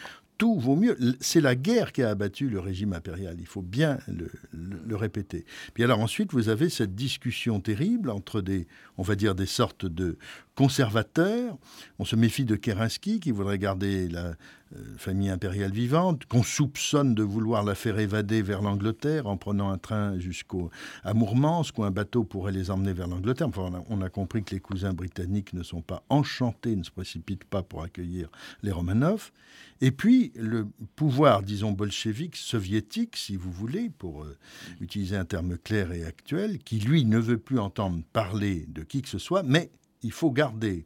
tout 0.45 0.61
vaut 0.61 0.77
mieux. 0.77 0.95
C'est 1.21 1.41
la 1.41 1.55
guerre 1.55 1.91
qui 1.91 2.03
a 2.03 2.11
abattu 2.11 2.51
le 2.51 2.61
régime 2.61 2.93
impérial, 2.93 3.37
il 3.41 3.47
faut 3.47 3.63
bien 3.63 3.97
le, 4.07 4.95
répéter. 4.95 5.47
Puis 5.73 5.83
alors 5.83 6.01
ensuite, 6.01 6.35
vous 6.35 6.51
avez 6.51 6.69
cette 6.69 6.95
discussion 6.95 7.61
terrible 7.61 8.11
entre 8.11 8.43
des, 8.43 8.67
on 8.99 9.03
va 9.03 9.15
dire, 9.17 9.35
des 9.35 9.47
sortes 9.47 9.87
de 9.87 10.19
conservateurs. 10.55 11.57
On 11.99 12.05
se 12.05 12.17
méfie 12.17 12.45
de 12.45 12.57
Kerensky 12.57 13.21
qui 13.21 13.31
voudrait 13.31 13.59
garder 13.59 14.09
la 14.09 14.35
euh, 14.77 14.97
famille 14.97 15.29
impériale 15.29 15.73
vivante, 15.73 16.25
qu'on 16.27 16.43
soupçonne 16.43 17.15
de 17.15 17.23
vouloir 17.23 17.65
la 17.65 17.75
faire 17.75 17.99
évader 17.99 18.41
vers 18.41 18.63
l'Angleterre 18.63 19.27
en 19.27 19.37
prenant 19.37 19.71
un 19.71 19.79
train 19.79 20.19
jusqu'au 20.19 20.71
à 21.03 21.13
Mourmansk 21.13 21.79
où 21.79 21.85
un 21.85 21.91
bateau 21.91 22.25
pourrait 22.25 22.53
les 22.53 22.71
emmener 22.71 22.93
vers 22.93 23.09
l'Angleterre. 23.09 23.49
Enfin, 23.49 23.83
on 23.89 24.01
a, 24.01 24.09
compris 24.09 24.45
que 24.45 24.55
les 24.55 24.61
cousins 24.61 24.93
britanniques 24.93 25.53
ne 25.55 25.63
sont 25.63 25.83
pas 25.83 26.03
enchantés, 26.09 26.77
ne 26.77 26.85
se 26.85 26.91
précipitent 26.91 27.45
pas 27.45 27.63
pour 27.63 27.83
accueillir 27.83 28.29
les 28.63 28.71
Romanov. 28.71 29.33
Et 29.81 29.91
puis 29.91 30.33
le 30.37 30.67
pouvoir, 30.97 31.43
disons, 31.43 31.73
bolchevique, 31.73 32.37
soviétique, 32.37 33.17
si 33.17 33.37
vous 33.37 33.53
voulez, 33.53 33.91
pour 33.91 34.23
euh, 34.23 34.37
utiliser 34.81 35.17
un 35.17 35.25
terme 35.25 35.59
clair 35.59 35.93
et 35.93 36.05
actuel, 36.05 36.59
qui 36.59 36.79
lui 36.79 37.05
ne 37.05 37.19
veut 37.19 37.39
plus 37.39 37.59
entendre 37.59 38.03
parler 38.13 38.65
de 38.69 38.84
qui 38.85 39.03
que 39.03 39.09
ce 39.09 39.19
soit, 39.19 39.43
mais 39.43 39.71
il 40.03 40.13
faut 40.13 40.31
garder 40.31 40.85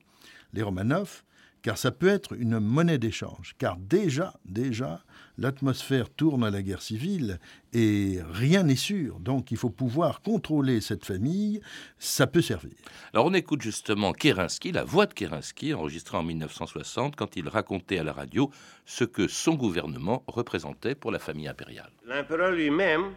les 0.52 0.62
Romanov 0.62 1.22
car 1.62 1.76
ça 1.76 1.90
peut 1.90 2.08
être 2.08 2.34
une 2.34 2.60
monnaie 2.60 2.98
d'échange. 2.98 3.54
Car 3.58 3.76
déjà, 3.76 4.34
déjà, 4.44 5.02
l'atmosphère 5.36 6.08
tourne 6.10 6.44
à 6.44 6.50
la 6.50 6.62
guerre 6.62 6.82
civile 6.82 7.38
et 7.72 8.20
rien 8.32 8.62
n'est 8.62 8.76
sûr. 8.76 9.20
Donc 9.20 9.50
il 9.50 9.56
faut 9.56 9.70
pouvoir 9.70 10.22
contrôler 10.22 10.80
cette 10.80 11.04
famille, 11.04 11.60
ça 11.98 12.26
peut 12.26 12.42
servir. 12.42 12.72
Alors 13.12 13.26
on 13.26 13.34
écoute 13.34 13.62
justement 13.62 14.12
Kerensky, 14.12 14.72
la 14.72 14.84
voix 14.84 15.06
de 15.06 15.14
Kerensky, 15.14 15.74
enregistrée 15.74 16.16
en 16.16 16.22
1960, 16.22 17.16
quand 17.16 17.36
il 17.36 17.48
racontait 17.48 17.98
à 17.98 18.04
la 18.04 18.12
radio 18.12 18.50
ce 18.86 19.04
que 19.04 19.28
son 19.28 19.54
gouvernement 19.54 20.22
représentait 20.26 20.94
pour 20.94 21.10
la 21.10 21.18
famille 21.18 21.48
impériale. 21.48 21.90
L'empereur 22.06 22.52
lui-même, 22.52 23.10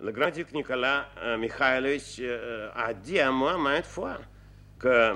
le 0.00 0.12
grand-duc 0.12 0.52
Nicolas 0.52 1.08
euh, 1.22 1.36
Mikhailovich, 1.36 2.22
a 2.74 2.94
dit 2.94 3.18
à 3.18 3.30
moi 3.30 3.56
maintes 3.58 3.86
fois 3.86 4.18
que 4.78 5.14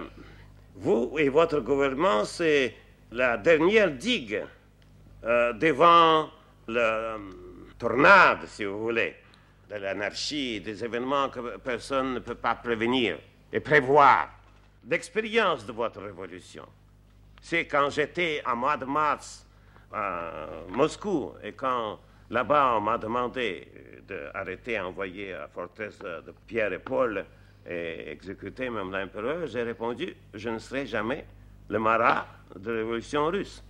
vous 0.75 1.17
et 1.19 1.29
votre 1.29 1.61
gouvernement, 1.61 2.25
c'est 2.25 2.75
la 3.13 3.37
dernière 3.37 3.91
digue 3.91 4.43
euh, 5.25 5.53
devant 5.53 6.31
la 6.67 6.81
euh, 6.81 7.19
tornade, 7.79 8.47
si 8.47 8.65
vous 8.65 8.81
voulez, 8.81 9.15
de 9.71 9.77
l'anarchie, 9.77 10.61
des 10.61 10.85
événements 10.85 11.29
que 11.29 11.59
personne 11.59 12.15
ne 12.15 12.19
peut 12.19 12.35
pas 12.35 12.55
prévenir 12.55 13.19
et 13.53 13.61
prévoir. 13.61 14.31
D'expérience 14.83 15.65
de 15.65 15.73
votre 15.73 16.01
révolution. 16.03 16.67
C'est 17.41 17.67
quand 17.67 17.91
j'étais 17.91 18.43
en 18.45 18.57
mois 18.57 18.77
de 18.77 18.85
mars 18.85 19.47
à 19.93 20.49
Moscou 20.69 21.35
et 21.43 21.53
quand 21.53 22.01
là-bas 22.33 22.77
on 22.79 22.81
m'a 22.81 22.99
demandé 22.99 23.69
d'arrêter 24.09 24.79
d'envoyer 24.79 25.35
à 25.35 25.47
forteresse 25.47 25.99
de 26.01 26.35
Pierre 26.47 26.73
et 26.73 26.79
Paul 26.79 27.25
et 27.65 28.11
exécuter 28.11 28.69
même 28.69 28.91
l'empereur, 28.91 29.47
j'ai 29.47 29.63
répondu, 29.63 30.17
je 30.35 30.49
ne 30.49 30.59
serai 30.59 30.87
jamais 30.87 31.25
le 31.69 31.79
marat 31.79 32.27
de 32.57 32.71
la 32.71 32.79
révolution 32.79 33.27
russe. 33.27 33.63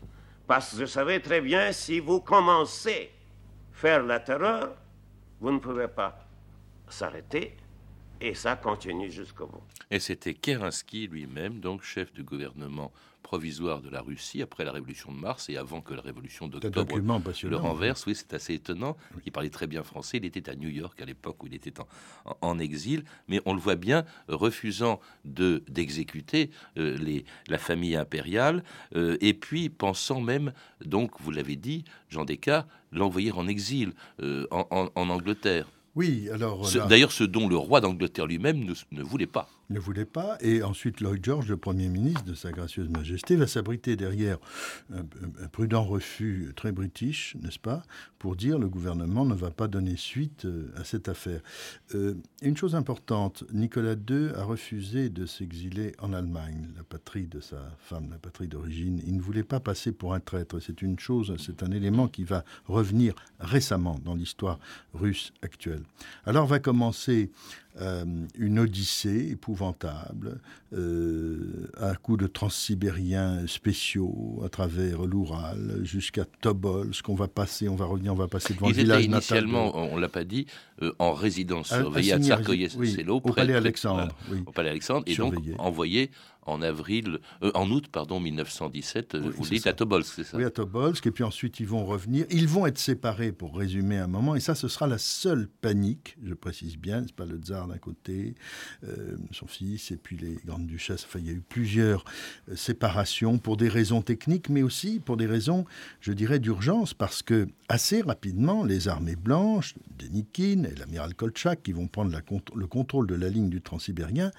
Parce 0.46 0.72
que 0.72 0.80
je 0.80 0.86
savais 0.86 1.20
très 1.20 1.40
bien, 1.40 1.72
si 1.72 2.00
vous 2.00 2.20
commencez 2.20 3.10
à 3.12 3.76
faire 3.76 4.02
la 4.02 4.20
terreur, 4.20 4.74
vous 5.40 5.50
ne 5.50 5.58
pouvez 5.58 5.88
pas 5.88 6.18
s'arrêter 6.88 7.54
et 8.22 8.34
ça 8.34 8.56
continue 8.56 9.10
jusqu'au 9.10 9.46
bout. 9.46 9.62
Et 9.90 9.98
c'était 9.98 10.34
Kerensky 10.34 11.08
lui-même, 11.08 11.60
donc 11.60 11.82
chef 11.82 12.12
du 12.12 12.22
gouvernement 12.22 12.92
provisoire 13.22 13.80
de 13.80 13.88
la 13.88 14.00
Russie 14.00 14.42
après 14.42 14.64
la 14.64 14.72
révolution 14.72 15.12
de 15.12 15.18
mars 15.18 15.48
et 15.48 15.56
avant 15.56 15.80
que 15.80 15.94
la 15.94 16.02
révolution 16.02 16.48
d'octobre 16.48 16.98
le 16.98 17.56
renverse. 17.56 18.04
Oui, 18.06 18.14
c'est 18.14 18.34
assez 18.34 18.54
étonnant. 18.54 18.96
Il 19.24 19.32
parlait 19.32 19.48
très 19.48 19.66
bien 19.66 19.82
français. 19.82 20.18
Il 20.18 20.24
était 20.24 20.50
à 20.50 20.54
New 20.54 20.68
York 20.68 21.00
à 21.00 21.04
l'époque 21.04 21.42
où 21.42 21.46
il 21.46 21.54
était 21.54 21.72
en, 22.40 22.58
exil, 22.58 23.04
mais 23.28 23.40
on 23.46 23.54
le 23.54 23.60
voit 23.60 23.76
bien 23.76 24.04
refusant 24.28 25.00
de 25.24 25.64
d'exécuter 25.68 26.50
euh, 26.76 26.96
les 26.98 27.24
la 27.48 27.58
famille 27.58 27.96
impériale 27.96 28.62
euh, 28.96 29.16
et 29.20 29.34
puis 29.34 29.68
pensant 29.70 30.20
même, 30.20 30.52
donc 30.84 31.12
vous 31.20 31.30
l'avez 31.30 31.56
dit, 31.56 31.84
Jean 32.10 32.24
Descartes, 32.24 32.68
l'envoyer 32.90 33.32
en 33.32 33.48
exil 33.48 33.94
euh, 34.20 34.46
en, 34.50 34.90
en 34.94 35.08
Angleterre. 35.08 35.68
Oui, 35.94 36.28
alors. 36.32 36.68
D'ailleurs, 36.88 37.12
ce 37.12 37.24
dont 37.24 37.48
le 37.48 37.56
roi 37.56 37.80
d'Angleterre 37.80 38.26
lui-même 38.26 38.64
ne, 38.90 39.02
voulait 39.02 39.26
pas. 39.26 39.48
Ne 39.72 39.80
voulait 39.80 40.04
pas. 40.04 40.36
Et 40.40 40.62
ensuite, 40.62 41.00
Lloyd 41.00 41.24
George, 41.24 41.48
le 41.48 41.56
Premier 41.56 41.88
ministre 41.88 42.24
de 42.24 42.34
Sa 42.34 42.52
Gracieuse 42.52 42.88
Majesté, 42.88 43.36
va 43.36 43.46
s'abriter 43.46 43.96
derrière 43.96 44.38
un, 44.92 45.04
prudent 45.50 45.82
refus 45.84 46.52
très 46.56 46.72
british, 46.72 47.36
n'est-ce 47.42 47.58
pas, 47.58 47.82
pour 48.18 48.36
dire 48.36 48.58
le 48.58 48.68
gouvernement 48.68 49.24
ne 49.24 49.34
va 49.34 49.50
pas 49.50 49.68
donner 49.68 49.96
suite 49.96 50.44
euh, 50.44 50.72
à 50.76 50.84
cette 50.84 51.08
affaire. 51.08 51.40
Euh, 51.94 52.14
une 52.42 52.56
chose 52.56 52.74
importante, 52.74 53.44
Nicolas 53.52 53.94
II 53.94 54.30
a 54.36 54.44
refusé 54.44 55.08
de 55.08 55.26
s'exiler 55.26 55.92
en 56.00 56.12
Allemagne, 56.12 56.68
la 56.76 56.84
patrie 56.84 57.26
de 57.26 57.40
sa 57.40 57.56
femme, 57.78 58.08
la 58.10 58.18
patrie 58.18 58.48
d'origine. 58.48 59.00
Il 59.06 59.16
ne 59.16 59.20
voulait 59.20 59.42
pas 59.42 59.60
passer 59.60 59.92
pour 59.92 60.14
un 60.14 60.20
traître. 60.20 60.60
C'est 60.60 60.82
une 60.82 60.98
chose, 60.98 61.34
c'est 61.38 61.62
un 61.62 61.70
élément 61.72 62.08
qui 62.08 62.24
va 62.24 62.44
revenir 62.66 63.14
récemment 63.40 63.98
dans 64.04 64.14
l'histoire 64.14 64.58
russe 64.94 65.32
actuelle. 65.42 65.82
Alors 66.24 66.46
va 66.46 66.58
commencer 66.58 67.30
euh, 67.80 68.04
une 68.36 68.58
odyssée 68.58 69.28
épouvantable, 69.30 70.40
euh, 70.74 71.70
à 71.80 71.94
coup 71.94 72.18
de 72.18 72.26
transsibériens 72.26 73.46
spéciaux 73.46 74.42
à 74.44 74.50
travers 74.50 75.06
l'Oural 75.06 75.80
jusqu'à 75.82 76.26
Tobolsk. 76.42 77.02
qu'on 77.02 77.14
va 77.14 77.28
passer, 77.28 77.70
on 77.70 77.74
va 77.74 77.86
revenir, 77.86 78.12
on 78.12 78.16
va 78.16 78.28
passer 78.28 78.52
devant 78.52 78.68
Ils 78.68 78.76
le 78.76 78.82
village 78.82 79.04
initialement, 79.04 79.74
on 79.74 79.96
l'a 79.96 80.10
pas 80.10 80.24
dit, 80.24 80.46
euh, 80.82 80.92
en 80.98 81.14
résidence 81.14 81.68
surveillée 81.68 82.12
à, 82.12 82.16
à 82.16 82.40
au 83.08 83.20
palais 83.20 83.54
Alexandre. 83.54 84.14
Au 84.44 84.52
palais 84.52 84.70
Alexandre, 84.70 85.04
et 85.06 85.16
donc 85.16 85.34
envoyé 85.58 86.10
en 86.44 86.62
avril, 86.62 87.20
euh, 87.42 87.50
en 87.54 87.70
août, 87.70 87.86
pardon, 87.90 88.20
1917. 88.20 89.14
Euh, 89.14 89.32
vous 89.36 89.46
dites 89.46 89.66
à 89.66 89.72
Tobolsk, 89.72 90.12
c'est 90.14 90.24
ça 90.24 90.36
Oui, 90.36 90.44
à 90.44 90.50
Tobolsk. 90.50 91.06
Et 91.06 91.10
puis 91.10 91.24
ensuite, 91.24 91.60
ils 91.60 91.66
vont 91.66 91.84
revenir. 91.84 92.26
Ils 92.30 92.48
vont 92.48 92.66
être 92.66 92.78
séparés, 92.78 93.32
pour 93.32 93.56
résumer 93.56 93.98
un 93.98 94.06
moment. 94.06 94.34
Et 94.34 94.40
ça, 94.40 94.54
ce 94.54 94.68
sera 94.68 94.86
la 94.86 94.98
seule 94.98 95.48
panique, 95.60 96.16
je 96.24 96.34
précise 96.34 96.76
bien. 96.76 97.02
C'est 97.06 97.14
pas 97.14 97.26
le 97.26 97.38
tsar 97.38 97.68
d'un 97.68 97.78
côté, 97.78 98.34
euh, 98.84 99.16
son 99.30 99.46
fils, 99.46 99.90
et 99.90 99.96
puis 99.96 100.16
les 100.16 100.38
grandes 100.44 100.66
duchesses. 100.66 101.04
Enfin, 101.04 101.20
il 101.20 101.26
y 101.26 101.30
a 101.30 101.34
eu 101.34 101.42
plusieurs 101.46 102.04
séparations 102.54 103.38
pour 103.38 103.56
des 103.56 103.68
raisons 103.68 104.02
techniques, 104.02 104.48
mais 104.48 104.62
aussi 104.62 105.00
pour 105.00 105.16
des 105.16 105.26
raisons, 105.26 105.64
je 106.00 106.12
dirais, 106.12 106.38
d'urgence, 106.38 106.94
parce 106.94 107.22
que 107.22 107.48
assez 107.68 108.02
rapidement, 108.02 108.64
les 108.64 108.88
armées 108.88 109.16
blanches, 109.16 109.74
Denikin 109.98 110.64
et 110.64 110.74
l'amiral 110.74 111.14
Kolchak, 111.14 111.62
qui 111.62 111.72
vont 111.72 111.86
prendre 111.86 112.10
la, 112.12 112.20
le 112.54 112.66
contrôle 112.66 113.06
de 113.06 113.14
la 113.14 113.28
ligne 113.28 113.48
du 113.48 113.62
Transsibérien, 113.62 114.30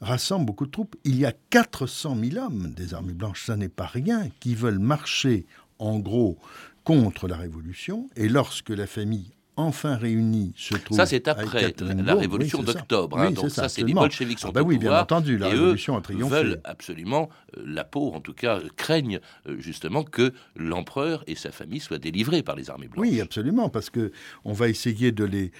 rassemblent 0.00 0.44
beaucoup 0.44 0.66
de 0.66 0.70
troupes. 0.70 0.96
Il 1.04 1.18
y 1.18 1.24
a 1.24 1.32
400 1.52 2.16
000 2.18 2.42
hommes 2.42 2.72
des 2.74 2.94
armées 2.94 3.12
blanches, 3.12 3.44
ça 3.44 3.56
n'est 3.56 3.68
pas 3.68 3.84
rien, 3.84 4.30
qui 4.40 4.54
veulent 4.54 4.78
marcher 4.78 5.44
en 5.78 5.98
gros 5.98 6.38
contre 6.82 7.28
la 7.28 7.36
Révolution. 7.36 8.08
Et 8.16 8.30
lorsque 8.30 8.70
la 8.70 8.86
famille 8.86 9.30
enfin 9.56 9.96
réunis 9.96 10.52
se 10.56 10.74
trouve. 10.74 10.96
Ça, 10.96 11.06
c'est 11.06 11.28
après 11.28 11.74
la, 11.80 12.14
révolution 12.14 12.62
d'octobre. 12.62 13.18
Hein, 13.18 13.32
donc, 13.32 13.50
ça, 13.50 13.68
c'est 13.68 13.82
les 13.82 13.92
bolcheviks 13.92 14.38
sont 14.38 14.48
ah 14.48 14.52
bah 14.52 14.62
oui, 14.62 14.78
bien 14.78 14.98
entendu, 14.98 15.36
la 15.36 15.48
révolution 15.48 15.94
eux 15.94 15.98
a 15.98 16.00
triomphé. 16.00 16.34
veulent 16.34 16.60
absolument 16.64 17.28
euh, 17.56 17.62
la 17.66 17.84
peau, 17.84 18.12
en 18.14 18.20
tout 18.20 18.32
cas, 18.32 18.60
craignent 18.76 19.20
euh, 19.46 19.58
justement 19.58 20.04
que 20.04 20.32
l'empereur 20.56 21.22
et 21.26 21.34
sa 21.34 21.52
famille 21.52 21.80
soient 21.80 21.98
délivrés 21.98 22.42
par 22.42 22.56
les 22.56 22.70
armées 22.70 22.88
blanches. 22.88 23.06
Oui, 23.06 23.20
absolument, 23.20 23.68
parce 23.68 23.90
que 23.90 24.12
on 24.44 24.52
va 24.52 24.68
essayer 24.68 25.12
de 25.12 25.24
les. 25.24 25.52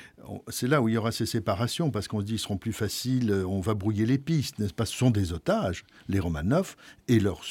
C'est 0.49 0.68
là 0.68 0.80
où 0.80 0.88
il 0.88 0.94
y 0.94 0.96
aura 0.96 1.12
ces 1.12 1.26
séparations, 1.26 1.90
parce 1.90 2.08
qu'on 2.08 2.20
se 2.20 2.25
dit 2.25 2.34
ils 2.34 2.38
seront 2.38 2.56
plus 2.56 2.72
faciles, 2.72 3.30
euh, 3.30 3.46
on 3.46 3.61
va 3.61 3.75
brouiller 3.75 4.06
les 4.06 4.18
pistes, 4.18 4.58
n'est-ce 4.58 4.75
pas? 4.75 4.87
Ce 4.87 4.96
sont 4.96 5.11
des 5.11 5.32
otages, 5.32 5.84
les 6.08 6.20
Romanov 6.20 6.76
et 7.08 7.20
leur, 7.20 7.42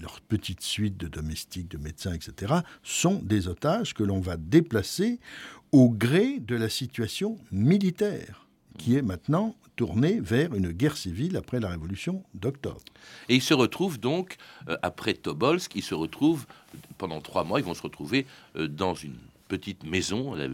leur 0.00 0.20
petite 0.20 0.62
suite 0.62 0.96
de 0.96 1.08
domestiques, 1.08 1.70
de 1.70 1.78
médecins, 1.78 2.12
etc., 2.12 2.54
sont 2.82 3.20
des 3.22 3.48
otages 3.48 3.94
que 3.94 4.04
l'on 4.04 4.20
va 4.20 4.36
déplacer 4.36 5.18
au 5.72 5.88
gré 5.90 6.40
de 6.40 6.56
la 6.56 6.68
situation 6.68 7.38
militaire 7.52 8.46
qui 8.78 8.96
est 8.96 9.02
maintenant 9.02 9.54
tournée 9.76 10.20
vers 10.20 10.54
une 10.54 10.72
guerre 10.72 10.96
civile 10.96 11.36
après 11.36 11.60
la 11.60 11.68
révolution 11.68 12.22
d'octobre. 12.34 12.80
Et 13.28 13.36
ils 13.36 13.42
se 13.42 13.54
retrouvent 13.54 13.98
donc, 13.98 14.36
euh, 14.68 14.76
après 14.82 15.14
Tobolsk, 15.14 15.74
ils 15.74 15.82
se 15.82 15.94
retrouvent, 15.94 16.46
pendant 16.98 17.20
trois 17.20 17.44
mois, 17.44 17.60
ils 17.60 17.64
vont 17.64 17.74
se 17.74 17.82
retrouver 17.82 18.26
euh, 18.56 18.68
dans 18.68 18.94
une 18.94 19.16
petite 19.50 19.84
maison, 19.84 20.34
la, 20.34 20.46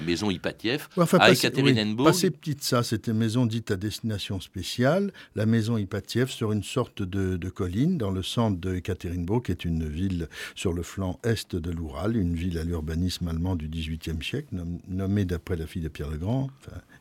maison 0.00 0.30
Ipatiev, 0.30 0.86
à 0.96 1.32
Ekaterinenburg. 1.32 2.06
pas 2.06 2.12
ces 2.12 2.30
petites, 2.30 2.62
ça, 2.62 2.84
c'était 2.84 3.10
une 3.10 3.18
maison 3.18 3.44
dite 3.44 3.72
à 3.72 3.76
destination 3.76 4.40
spéciale, 4.40 5.12
la 5.34 5.46
maison 5.46 5.76
Ipatiev 5.76 6.28
sur 6.28 6.52
une 6.52 6.62
sorte 6.62 7.02
de, 7.02 7.48
colline 7.48 7.98
dans 7.98 8.12
le 8.12 8.22
centre 8.22 8.60
de 8.60 8.76
Ekaterinbourg, 8.76 9.42
qui 9.42 9.50
est 9.52 9.64
une 9.64 9.88
ville 9.88 10.28
sur 10.54 10.72
le 10.72 10.82
flanc 10.82 11.18
est 11.24 11.56
de 11.56 11.70
l'Oural, 11.72 12.16
une 12.16 12.34
ville 12.34 12.58
à 12.58 12.64
l'urbanisme 12.64 13.26
allemand 13.26 13.56
du 13.56 13.68
XVIIIe 13.68 14.22
siècle, 14.22 14.54
nommée 14.88 15.24
d'après 15.24 15.56
la 15.56 15.66
fille 15.66 15.82
de 15.82 15.88
Pierre 15.88 16.10
le 16.10 16.18
Grand 16.18 16.48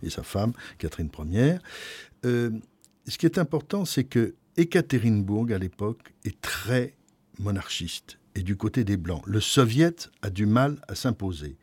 et 0.02 0.10
sa 0.10 0.24
femme, 0.24 0.54
Catherine 0.80 1.10
Ier. 1.32 1.58
Euh, 2.26 2.50
ce 3.08 3.18
qui 3.20 3.28
est 3.28 3.38
important, 3.38 3.86
c'est 3.86 4.06
que 4.06 4.34
Ekaterinbourg, 4.58 5.52
à 5.52 5.60
l'époque, 5.60 6.14
est 6.24 6.42
très 6.42 6.96
monarchiste 7.38 8.18
et 8.36 8.44
du 8.44 8.56
côté 8.56 8.84
des 8.84 8.98
Blancs. 8.98 9.24
Le 9.26 9.40
soviet 9.40 10.10
a 10.22 10.30
du 10.30 10.46
mal 10.46 10.78
à 10.88 10.96
s'imposer. 10.96 11.58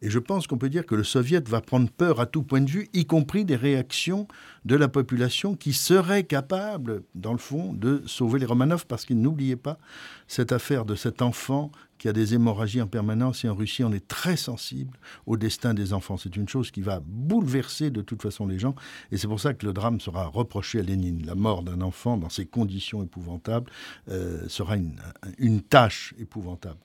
Et 0.00 0.10
je 0.10 0.18
pense 0.18 0.46
qu'on 0.46 0.58
peut 0.58 0.68
dire 0.68 0.86
que 0.86 0.94
le 0.94 1.02
soviet 1.02 1.48
va 1.48 1.60
prendre 1.60 1.90
peur 1.90 2.20
à 2.20 2.26
tout 2.26 2.42
point 2.42 2.60
de 2.60 2.70
vue, 2.70 2.88
y 2.92 3.04
compris 3.04 3.44
des 3.44 3.56
réactions 3.56 4.28
de 4.64 4.76
la 4.76 4.88
population 4.88 5.54
qui 5.54 5.72
serait 5.72 6.24
capable, 6.24 7.02
dans 7.14 7.32
le 7.32 7.38
fond, 7.38 7.72
de 7.72 8.02
sauver 8.06 8.38
les 8.38 8.46
Romanov, 8.46 8.86
parce 8.86 9.04
qu'il 9.04 9.20
n'oubliez 9.20 9.56
pas 9.56 9.78
cette 10.26 10.52
affaire 10.52 10.84
de 10.84 10.94
cet 10.94 11.22
enfant 11.22 11.70
qui 11.98 12.08
a 12.08 12.12
des 12.12 12.34
hémorragies 12.34 12.80
en 12.80 12.86
permanence. 12.86 13.44
Et 13.44 13.48
en 13.48 13.54
Russie, 13.54 13.84
on 13.84 13.92
est 13.92 14.06
très 14.06 14.36
sensible 14.36 14.96
au 15.26 15.36
destin 15.36 15.74
des 15.74 15.92
enfants. 15.92 16.16
C'est 16.16 16.36
une 16.36 16.48
chose 16.48 16.70
qui 16.70 16.80
va 16.80 17.00
bouleverser 17.04 17.90
de 17.90 18.00
toute 18.00 18.22
façon 18.22 18.46
les 18.46 18.58
gens. 18.58 18.74
Et 19.12 19.16
c'est 19.16 19.26
pour 19.26 19.40
ça 19.40 19.52
que 19.52 19.66
le 19.66 19.72
drame 19.72 20.00
sera 20.00 20.26
reproché 20.26 20.78
à 20.78 20.82
Lénine. 20.82 21.24
La 21.26 21.34
mort 21.34 21.62
d'un 21.62 21.80
enfant 21.80 22.16
dans 22.16 22.30
ces 22.30 22.46
conditions 22.46 23.02
épouvantables 23.02 23.70
euh, 24.08 24.48
sera 24.48 24.76
une, 24.76 24.96
une, 25.38 25.60
tâche 25.60 26.14
épouvantable. 26.18 26.78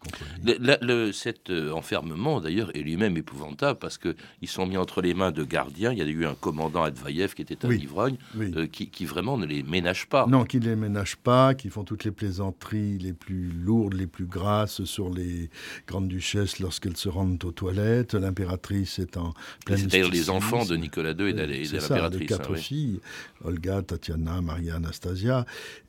Le, 0.44 1.12
cet 1.12 1.50
euh, 1.50 1.72
enfermement, 1.72 2.42
d'ailleurs, 2.42 2.76
est 2.76 2.82
lui-même 2.82 3.16
épouvantable 3.18 3.80
parce 3.80 3.98
qu'ils 3.98 4.16
sont 4.48 4.66
mis 4.66 4.78
entre 4.78 5.02
les 5.02 5.14
mains 5.14 5.32
de 5.32 5.44
gardiens. 5.44 5.92
Il 5.92 6.00
y 6.00 6.02
a 6.02 6.06
eu 6.06 6.26
un 6.26 6.34
commandant 6.34 6.84
Advaïev 6.84 7.34
qui 7.36 7.44
était 7.44 7.66
un 7.66 7.70
ivrogne, 7.78 8.18
euh, 8.38 8.68
qui, 8.68 8.90
qui, 8.90 9.06
vraiment 9.06 9.38
ne 9.38 9.46
les 9.46 9.64
ménage 9.64 10.08
pas. 10.08 10.26
Non, 10.28 10.46
qui 10.46 10.60
ne 10.60 10.66
les 10.66 10.76
ménage 10.76 11.16
pas, 11.16 11.54
qui 11.54 11.70
font 11.70 11.84
toutes 11.84 12.04
les 12.04 12.12
plaisanteries 12.12 12.98
les 12.98 13.14
plus 13.14 13.52
lourdes, 13.52 13.94
les 13.94 14.08
plus 14.08 14.26
grasses 14.26 14.84
sur 14.84 15.10
les 15.10 15.50
grandes 15.88 16.08
duchesses 16.08 16.60
lorsqu'elles 16.60 16.98
se 16.98 17.10
rendent 17.10 17.44
aux 17.44 17.52
toilettes. 17.52 18.14
L'impératrice 18.14 19.00
est 19.00 19.18
en 19.18 19.34
pleine. 19.66 19.78
C'est-à-dire 19.78 20.10
les 20.10 20.30
enfants 20.30 20.66
de 20.66 20.76
Nicolas 20.76 21.12
II 21.12 21.30
et 21.30 21.34
de, 21.34 21.42
l'impératrice. 21.42 22.20
Les 22.20 22.26
quatre 22.26 22.54
hein, 22.54 22.58
filles, 22.58 23.00
Olga, 23.44 23.82
Tatiana, 23.82 24.42
Maria, 24.42 24.76
Anastasia. 24.76 25.46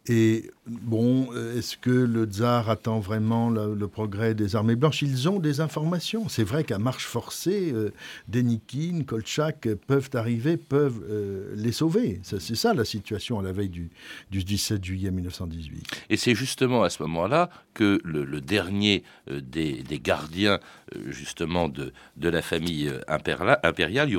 Et 0.07 0.51
bon, 0.67 1.33
est-ce 1.57 1.79
que 1.79 1.91
le 1.91 2.27
tsar 2.27 2.69
attend 2.69 3.01
vraiment 3.01 3.49
le, 3.49 3.89
progrès 3.89 4.35
des 4.35 4.55
armées 4.55 4.77
blanches? 4.77 5.01
Ils 5.01 5.31
ont 5.31 5.39
des 5.39 5.63
informations. 5.63 6.29
C'est 6.29 6.45
vrai 6.45 6.63
qu'à 6.65 6.79
marche 6.79 7.07
forcée, 7.07 7.73
euh, 7.73 7.91
Denikin, 8.29 9.05
Kolchak 9.07 9.67
peuvent 9.87 10.11
arriver, 10.13 10.59
peuvent 10.59 11.03
euh, 11.09 11.55
les 11.57 11.73
sauver. 11.73 12.21
C'est 12.23 12.55
ça 12.55 12.75
la 12.75 12.85
situation 12.85 13.39
à 13.39 13.43
la 13.43 13.53
veille 13.53 13.71
du, 13.71 13.89
du 14.31 14.45
17 14.45 14.85
juillet 14.85 15.11
1918. 15.11 15.87
Et 16.11 16.19
c'est 16.19 16.35
justement 16.35 16.83
à 16.83 16.91
ce 16.91 17.03
moment-là 17.05 17.49
que 17.73 17.99
le, 18.05 18.41
dernier 18.43 19.05
euh, 19.31 19.41
des, 19.41 19.83
gardiens, 20.03 20.61
justement, 21.07 21.71
de, 21.71 21.95
de 22.19 22.29
la 22.29 22.43
famille 22.43 22.93
impériale, 23.09 23.59
impériale 23.63 24.11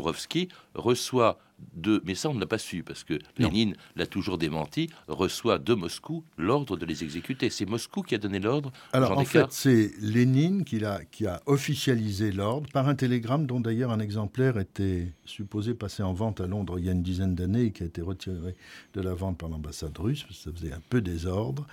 reçoit 0.74 1.38
de, 1.74 2.02
mais 2.06 2.16
ça 2.16 2.30
on 2.30 2.34
ne 2.34 2.40
l'a 2.40 2.46
pas 2.46 2.58
su 2.58 2.84
parce 2.84 3.04
que 3.04 3.20
Lénine 3.38 3.76
l'a 3.96 4.06
toujours 4.06 4.38
démenti, 4.38 4.90
reçoit 5.08 5.60
de 5.60 5.74
Moscou 5.74 6.24
l'ordre 6.38 6.78
de 6.78 6.86
les 6.86 7.04
exécuter. 7.04 7.50
C'est 7.50 7.66
Moscou 7.66 8.02
qui 8.02 8.16
a 8.16 8.18
donné 8.18 8.40
l'ordre. 8.40 8.72
Alors 8.94 9.18
en 9.18 9.26
fait, 9.26 9.52
c'est 9.52 9.92
Lénine 10.00 10.64
qui 10.64 10.84
a, 10.84 11.02
qui 11.06 11.28
a 11.28 11.42
officialisé 11.46 12.32
l'ordre 12.32 12.70
par 12.72 12.88
un 12.88 12.96
télégramme 12.96 13.46
dont 13.46 13.60
d'ailleurs 13.60 13.92
un 13.92 14.00
exemplaire 14.00 14.58
était 14.58 15.14
supposé 15.26 15.74
passer 15.74 16.04
en 16.04 16.14
vente 16.14 16.42
à 16.42 16.48
Londres 16.48 16.80
il 16.80 16.86
y 16.86 16.90
a 16.90 16.92
une 16.92 17.04
dizaine 17.04 17.36
d'années 17.36 17.66
et 17.66 17.72
qui 17.72 17.84
a 17.84 17.86
été 17.86 18.02
retiré 18.02 18.56
de 18.94 19.02
la 19.02 19.14
vente 19.14 19.38
par 19.38 19.50
l'ambassade 19.50 19.98
russe 19.98 20.24
parce 20.24 20.38
que 20.38 20.52
ça 20.52 20.56
faisait 20.56 20.74
un 20.74 20.82
peu 20.90 21.02
désordre. 21.02 21.68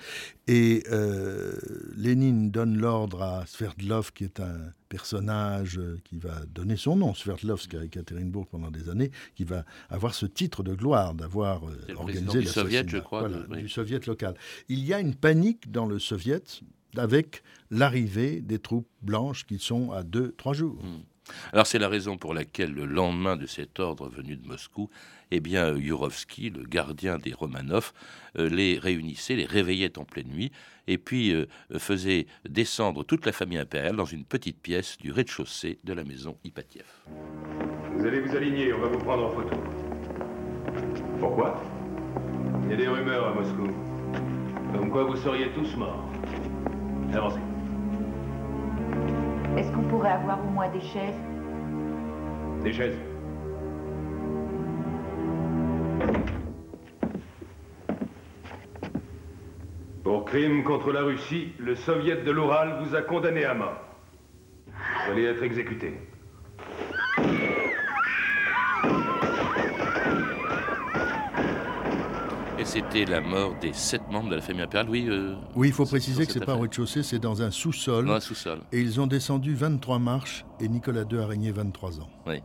Et 0.48 0.82
euh, 0.90 1.56
Lénine 1.96 2.50
donne 2.50 2.78
l'ordre 2.78 3.22
à 3.22 3.46
Sverdlov 3.46 4.12
qui 4.12 4.24
est 4.24 4.40
un 4.40 4.72
personnage 4.92 5.80
qui 6.04 6.18
va 6.18 6.44
donner 6.54 6.76
son 6.76 6.96
nom, 6.96 7.14
Sverdlovsk 7.14 7.74
à 7.74 7.82
Ekaterinbourg 7.82 8.46
pendant 8.46 8.70
des 8.70 8.90
années, 8.90 9.10
qui 9.34 9.44
va 9.44 9.64
avoir 9.88 10.12
ce 10.12 10.26
titre 10.26 10.62
de 10.62 10.74
gloire 10.74 11.14
d'avoir 11.14 11.66
euh, 11.66 11.94
organisé 11.96 12.40
du 12.40 12.46
soviet, 12.46 12.86
je 12.86 12.98
crois, 12.98 13.26
du 13.28 13.70
soviet 13.70 14.06
local. 14.06 14.34
Il 14.68 14.84
y 14.84 14.92
a 14.92 15.00
une 15.00 15.14
panique 15.14 15.72
dans 15.72 15.86
le 15.86 15.98
soviet 15.98 16.42
avec 16.98 17.42
l'arrivée 17.70 18.42
des 18.42 18.58
troupes 18.58 18.86
blanches 19.00 19.46
qui 19.46 19.58
sont 19.58 19.92
à 19.92 20.02
deux, 20.02 20.32
trois 20.36 20.52
jours. 20.52 20.84
Hmm. 20.84 21.00
Alors 21.52 21.66
c'est 21.66 21.78
la 21.78 21.88
raison 21.88 22.18
pour 22.18 22.34
laquelle 22.34 22.72
le 22.72 22.84
lendemain 22.84 23.36
de 23.36 23.46
cet 23.46 23.80
ordre 23.80 24.08
venu 24.08 24.36
de 24.36 24.46
Moscou, 24.46 24.90
eh 25.30 25.40
bien 25.40 25.74
Yurovsky, 25.74 26.50
le 26.50 26.64
gardien 26.64 27.18
des 27.18 27.32
Romanov, 27.32 27.92
euh, 28.38 28.48
les 28.48 28.78
réunissait, 28.78 29.36
les 29.36 29.46
réveillait 29.46 29.98
en 29.98 30.04
pleine 30.04 30.28
nuit, 30.28 30.52
et 30.88 30.98
puis 30.98 31.32
euh, 31.32 31.46
faisait 31.78 32.26
descendre 32.48 33.04
toute 33.04 33.24
la 33.24 33.32
famille 33.32 33.58
impériale 33.58 33.96
dans 33.96 34.04
une 34.04 34.24
petite 34.24 34.60
pièce 34.60 34.98
du 34.98 35.12
rez-de-chaussée 35.12 35.78
de 35.84 35.92
la 35.92 36.04
maison 36.04 36.36
Ipatiev. 36.44 36.86
Vous 37.96 38.06
allez 38.06 38.20
vous 38.20 38.36
aligner, 38.36 38.72
on 38.72 38.80
va 38.80 38.88
vous 38.88 38.98
prendre 38.98 39.26
en 39.26 39.30
photo. 39.30 39.56
Pourquoi? 41.20 41.62
Il 42.64 42.70
y 42.70 42.74
a 42.74 42.76
des 42.76 42.88
rumeurs 42.88 43.28
à 43.28 43.34
Moscou. 43.34 43.68
Comme 44.72 44.90
quoi 44.90 45.04
vous 45.04 45.16
seriez 45.16 45.52
tous 45.52 45.76
morts. 45.76 46.10
Avancez. 47.12 47.51
Est-ce 49.56 49.70
qu'on 49.72 49.82
pourrait 49.82 50.12
avoir 50.12 50.38
au 50.44 50.50
moins 50.50 50.68
des 50.70 50.80
chaises? 50.80 51.20
Des 52.62 52.72
chaises. 52.72 52.96
Pour 60.02 60.24
crime 60.24 60.64
contre 60.64 60.90
la 60.92 61.02
Russie, 61.02 61.52
le 61.58 61.74
soviet 61.74 62.22
de 62.22 62.30
l'Oural 62.30 62.82
vous 62.82 62.94
a 62.94 63.02
condamné 63.02 63.44
à 63.44 63.54
mort. 63.54 63.80
Vous 64.66 65.12
allez 65.12 65.24
être 65.24 65.42
exécuté. 65.42 65.98
Et 72.62 72.64
c'était 72.64 73.04
la 73.06 73.20
mort 73.20 73.56
des 73.60 73.72
sept 73.72 74.08
membres 74.08 74.30
de 74.30 74.36
la 74.36 74.40
famille 74.40 74.62
impériale. 74.62 74.88
Oui, 74.88 75.06
euh, 75.08 75.34
Oui, 75.56 75.66
il 75.66 75.74
faut 75.74 75.84
préciser 75.84 76.26
que 76.26 76.32
c'est 76.32 76.44
pas 76.44 76.54
au 76.54 76.60
rez-de-chaussée, 76.60 77.02
c'est 77.02 77.18
dans 77.18 77.42
un 77.42 77.50
sous-sol. 77.50 78.06
Dans 78.06 78.12
un 78.12 78.20
sous-sol. 78.20 78.60
Et 78.70 78.80
ils 78.80 79.00
ont 79.00 79.08
descendu 79.08 79.56
23 79.56 79.98
marches 79.98 80.44
et 80.60 80.68
Nicolas 80.68 81.02
II 81.10 81.18
a 81.18 81.26
régné 81.26 81.50
23 81.50 81.98
ans. 81.98 82.08
Oui. 82.24 82.40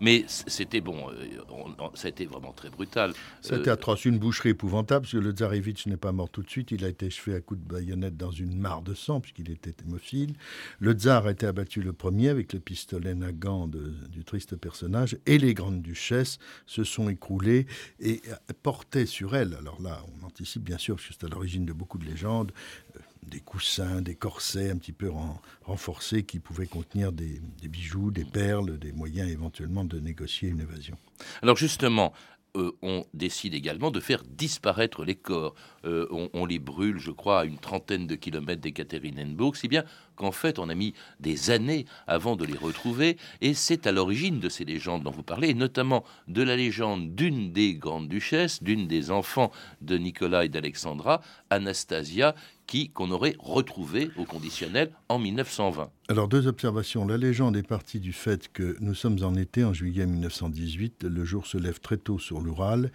Mais 0.00 0.24
c'était 0.28 0.80
bon, 0.80 1.10
euh, 1.10 1.26
on- 1.50 1.70
on- 1.78 1.94
ça 1.94 2.06
a 2.06 2.10
été 2.10 2.26
vraiment 2.26 2.52
très 2.52 2.70
brutal. 2.70 3.12
C'était 3.40 3.70
Euh, 3.70 3.74
atroce, 3.74 4.04
une 4.04 4.18
boucherie 4.18 4.50
épouvantable, 4.50 5.02
parce 5.02 5.12
que 5.12 5.18
le 5.18 5.32
tsarevitch 5.32 5.86
n'est 5.86 5.96
pas 5.96 6.12
mort 6.12 6.28
tout 6.30 6.42
de 6.42 6.50
suite, 6.50 6.70
il 6.70 6.84
a 6.84 6.88
été 6.88 7.06
achevé 7.06 7.34
à 7.36 7.40
coups 7.40 7.60
de 7.60 7.66
baïonnette 7.66 8.16
dans 8.16 8.30
une 8.30 8.56
mare 8.58 8.82
de 8.82 8.94
sang, 8.94 9.20
puisqu'il 9.20 9.50
était 9.50 9.74
hémophile. 9.86 10.34
Le 10.80 10.92
tsar 10.92 11.26
a 11.26 11.30
été 11.32 11.46
abattu 11.46 11.82
le 11.82 11.92
premier 11.92 12.28
avec 12.28 12.52
le 12.52 12.60
pistolet 12.60 13.14
Nagant 13.14 13.66
de- 13.68 13.94
du 14.10 14.24
triste 14.24 14.56
personnage, 14.56 15.16
et 15.26 15.38
les 15.38 15.54
grandes 15.54 15.82
duchesses 15.82 16.38
se 16.66 16.84
sont 16.84 17.08
écroulées 17.08 17.66
et 18.00 18.20
euh, 18.28 18.34
portaient 18.62 19.06
sur 19.06 19.36
elles, 19.36 19.54
alors 19.54 19.80
là 19.80 20.02
on 20.20 20.26
anticipe 20.26 20.62
bien 20.62 20.78
sûr, 20.78 20.96
parce 20.96 21.08
que 21.08 21.14
c'est 21.18 21.24
à 21.26 21.28
l'origine 21.28 21.64
de 21.64 21.72
beaucoup 21.72 21.98
de 21.98 22.04
légendes, 22.04 22.52
des 23.22 23.40
coussins, 23.40 24.02
des 24.02 24.14
corsets 24.14 24.70
un 24.70 24.76
petit 24.76 24.92
peu 24.92 25.08
ren- 25.08 25.40
renforcés 25.64 26.24
qui 26.24 26.40
pouvaient 26.40 26.66
contenir 26.66 27.12
des, 27.12 27.40
des 27.60 27.68
bijoux, 27.68 28.10
des 28.10 28.24
perles, 28.24 28.78
des 28.78 28.92
moyens 28.92 29.30
éventuellement 29.30 29.84
de 29.84 30.00
négocier 30.00 30.48
une 30.48 30.60
évasion. 30.60 30.96
Alors 31.42 31.56
justement, 31.56 32.12
euh, 32.56 32.72
on 32.82 33.06
décide 33.14 33.54
également 33.54 33.90
de 33.90 34.00
faire 34.00 34.24
disparaître 34.24 35.04
les 35.04 35.14
corps. 35.14 35.54
Euh, 35.84 36.06
on, 36.10 36.28
on 36.34 36.44
les 36.44 36.58
brûle, 36.58 36.98
je 36.98 37.10
crois, 37.10 37.40
à 37.40 37.44
une 37.44 37.58
trentaine 37.58 38.06
de 38.06 38.14
kilomètres 38.14 38.60
d'Ekaterinenburg, 38.60 39.56
si 39.56 39.68
bien 39.68 39.84
qu'en 40.22 40.30
fait, 40.30 40.60
on 40.60 40.68
a 40.68 40.74
mis 40.74 40.94
des 41.18 41.50
années 41.50 41.84
avant 42.06 42.36
de 42.36 42.44
les 42.44 42.56
retrouver. 42.56 43.16
Et 43.40 43.54
c'est 43.54 43.88
à 43.88 43.92
l'origine 43.92 44.38
de 44.38 44.48
ces 44.48 44.64
légendes 44.64 45.02
dont 45.02 45.10
vous 45.10 45.24
parlez, 45.24 45.52
notamment 45.52 46.04
de 46.28 46.42
la 46.42 46.54
légende 46.54 47.16
d'une 47.16 47.52
des 47.52 47.74
grandes 47.74 48.08
duchesses, 48.08 48.62
d'une 48.62 48.86
des 48.86 49.10
enfants 49.10 49.50
de 49.80 49.98
Nicolas 49.98 50.44
et 50.44 50.48
d'Alexandra, 50.48 51.22
Anastasia, 51.50 52.36
qui 52.68 52.90
qu'on 52.90 53.10
aurait 53.10 53.34
retrouvée 53.40 54.10
au 54.16 54.24
conditionnel 54.24 54.92
en 55.08 55.18
1920. 55.18 55.90
Alors, 56.08 56.28
deux 56.28 56.46
observations. 56.46 57.04
La 57.04 57.16
légende 57.16 57.56
est 57.56 57.66
partie 57.66 57.98
du 57.98 58.12
fait 58.12 58.50
que 58.52 58.76
nous 58.80 58.94
sommes 58.94 59.18
en 59.24 59.34
été, 59.34 59.64
en 59.64 59.72
juillet 59.72 60.06
1918. 60.06 61.04
Le 61.04 61.24
jour 61.24 61.46
se 61.46 61.58
lève 61.58 61.80
très 61.80 61.96
tôt 61.96 62.20
sur 62.20 62.40
l'Oural 62.40 62.92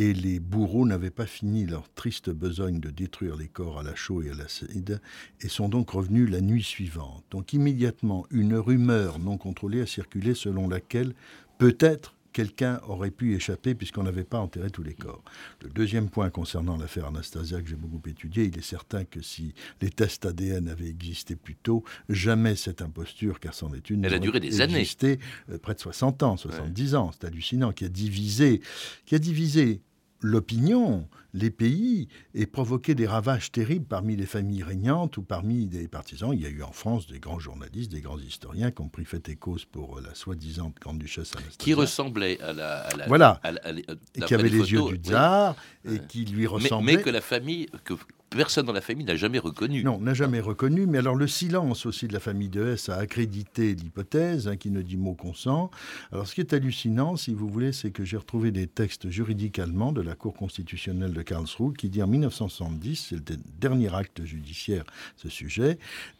et 0.00 0.14
les 0.14 0.40
bourreaux 0.40 0.86
n'avaient 0.86 1.10
pas 1.10 1.26
fini 1.26 1.66
leur 1.66 1.92
triste 1.92 2.30
besogne 2.30 2.80
de 2.80 2.88
détruire 2.88 3.36
les 3.36 3.48
corps 3.48 3.80
à 3.80 3.82
la 3.82 3.94
chaux 3.94 4.22
et 4.22 4.30
à 4.30 4.34
l'acide 4.34 4.98
et 5.42 5.48
sont 5.48 5.68
donc 5.68 5.90
revenus 5.90 6.30
la 6.30 6.40
nuit 6.40 6.62
suivante. 6.62 7.22
Donc, 7.30 7.52
immédiatement, 7.52 8.26
une 8.30 8.54
rumeur 8.56 9.18
non 9.18 9.36
contrôlée 9.36 9.82
a 9.82 9.86
circulé 9.86 10.34
selon 10.34 10.68
laquelle 10.68 11.12
peut-être 11.58 12.14
quelqu'un 12.32 12.80
aurait 12.88 13.10
pu 13.10 13.34
échapper 13.34 13.74
puisqu'on 13.74 14.04
n'avait 14.04 14.24
pas 14.24 14.38
enterré 14.38 14.70
tous 14.70 14.82
les 14.82 14.94
corps. 14.94 15.22
Le 15.62 15.68
deuxième 15.68 16.08
point 16.08 16.30
concernant 16.30 16.78
l'affaire 16.78 17.06
Anastasia 17.06 17.60
que 17.60 17.68
j'ai 17.68 17.76
beaucoup 17.76 18.00
étudié, 18.08 18.44
il 18.44 18.56
est 18.56 18.62
certain 18.62 19.04
que 19.04 19.20
si 19.20 19.52
les 19.82 19.90
tests 19.90 20.24
ADN 20.24 20.68
avaient 20.68 20.88
existé 20.88 21.36
plus 21.36 21.56
tôt, 21.56 21.84
jamais 22.08 22.56
cette 22.56 22.80
imposture, 22.80 23.38
car 23.38 23.52
c'en 23.52 23.74
est 23.74 23.90
une, 23.90 24.06
Elle 24.06 24.14
a 24.14 24.18
duré 24.18 24.40
des 24.40 24.62
années. 24.62 24.78
existé, 24.78 25.18
euh, 25.50 25.58
près 25.58 25.74
de 25.74 25.80
60 25.80 26.22
ans, 26.22 26.38
70 26.38 26.94
ans, 26.94 27.10
c'est 27.12 27.26
hallucinant, 27.26 27.72
qui 27.72 27.84
a 27.84 27.90
divisé, 27.90 28.62
qui 29.04 29.14
a 29.14 29.18
divisé 29.18 29.82
l'opinion, 30.20 31.08
les 31.32 31.50
pays, 31.50 32.08
et 32.34 32.46
provoqué 32.46 32.94
des 32.94 33.06
ravages 33.06 33.52
terribles 33.52 33.86
parmi 33.86 34.16
les 34.16 34.26
familles 34.26 34.62
régnantes 34.62 35.16
ou 35.16 35.22
parmi 35.22 35.66
des 35.66 35.86
partisans. 35.88 36.30
Il 36.32 36.40
y 36.40 36.46
a 36.46 36.48
eu 36.48 36.62
en 36.62 36.72
France 36.72 37.06
des 37.06 37.20
grands 37.20 37.38
journalistes, 37.38 37.90
des 37.92 38.00
grands 38.00 38.18
historiens 38.18 38.70
qui 38.70 38.82
ont 38.82 38.88
pris 38.88 39.04
fait 39.04 39.28
et 39.28 39.36
cause 39.36 39.64
pour 39.64 40.00
la 40.00 40.14
soi-disant 40.14 40.72
grande 40.80 40.98
duchesse 40.98 41.32
Anastasia. 41.36 41.58
Qui 41.58 41.74
ressemblait 41.74 42.40
à 42.40 42.52
la. 42.52 42.80
à 42.80 42.96
la- 42.96 43.06
Voilà. 43.06 43.40
à 43.42 43.52
la- 43.52 43.60
à 43.64 43.72
la- 43.72 43.80
et 44.14 44.20
qui 44.20 44.34
avait 44.34 44.48
les, 44.48 44.58
yeux 44.72 44.82
du 44.82 44.94
oui. 44.94 44.98
tsar, 44.98 45.54
et 45.84 45.98
qui 46.08 46.24
lui 46.24 46.42
Mais, 46.42 46.46
ressemblait. 46.48 46.96
mais 46.96 47.02
que 47.02 47.10
la 47.10 47.20
famille, 47.20 47.66
que 47.84 47.94
personne 48.30 48.66
dans 48.66 48.72
la 48.72 48.80
famille 48.80 49.04
n'a 49.04 49.16
jamais 49.16 49.38
reconnu. 49.38 49.82
Non, 49.82 50.00
n'a 50.00 50.14
jamais 50.14 50.40
reconnu, 50.40 50.86
mais 50.86 50.98
alors 50.98 51.16
le 51.16 51.26
silence 51.26 51.84
aussi 51.86 52.08
de 52.08 52.12
la 52.12 52.20
famille 52.20 52.48
de 52.48 52.68
S 52.74 52.88
a 52.88 52.96
accrédité 52.96 53.74
l'hypothèse, 53.74 54.48
hein, 54.48 54.56
qui 54.56 54.70
ne 54.70 54.82
dit 54.82 54.96
mot 54.96 55.14
consent. 55.14 55.70
Alors 56.12 56.26
ce 56.26 56.34
qui 56.34 56.40
est 56.40 56.52
hallucinant, 56.52 57.16
si 57.16 57.34
vous 57.34 57.48
voulez, 57.48 57.72
c'est 57.72 57.90
que 57.90 58.04
j'ai 58.04 58.16
retrouvé 58.16 58.50
des 58.52 58.66
textes 58.66 59.10
juridiques 59.10 59.58
allemands 59.58 59.92
de 59.92 60.00
la 60.00 60.14
Cour 60.14 60.34
constitutionnelle 60.34 61.12
de 61.12 61.22
Karlsruhe 61.22 61.74
qui 61.76 61.88
dit 61.90 62.02
en 62.02 62.06
1970, 62.06 63.06
c'est 63.10 63.14
le 63.16 63.20
de- 63.20 63.38
dernier 63.58 63.94
acte 63.94 64.24
judiciaire, 64.24 64.84
ce 65.16 65.28
sujet, 65.28 65.78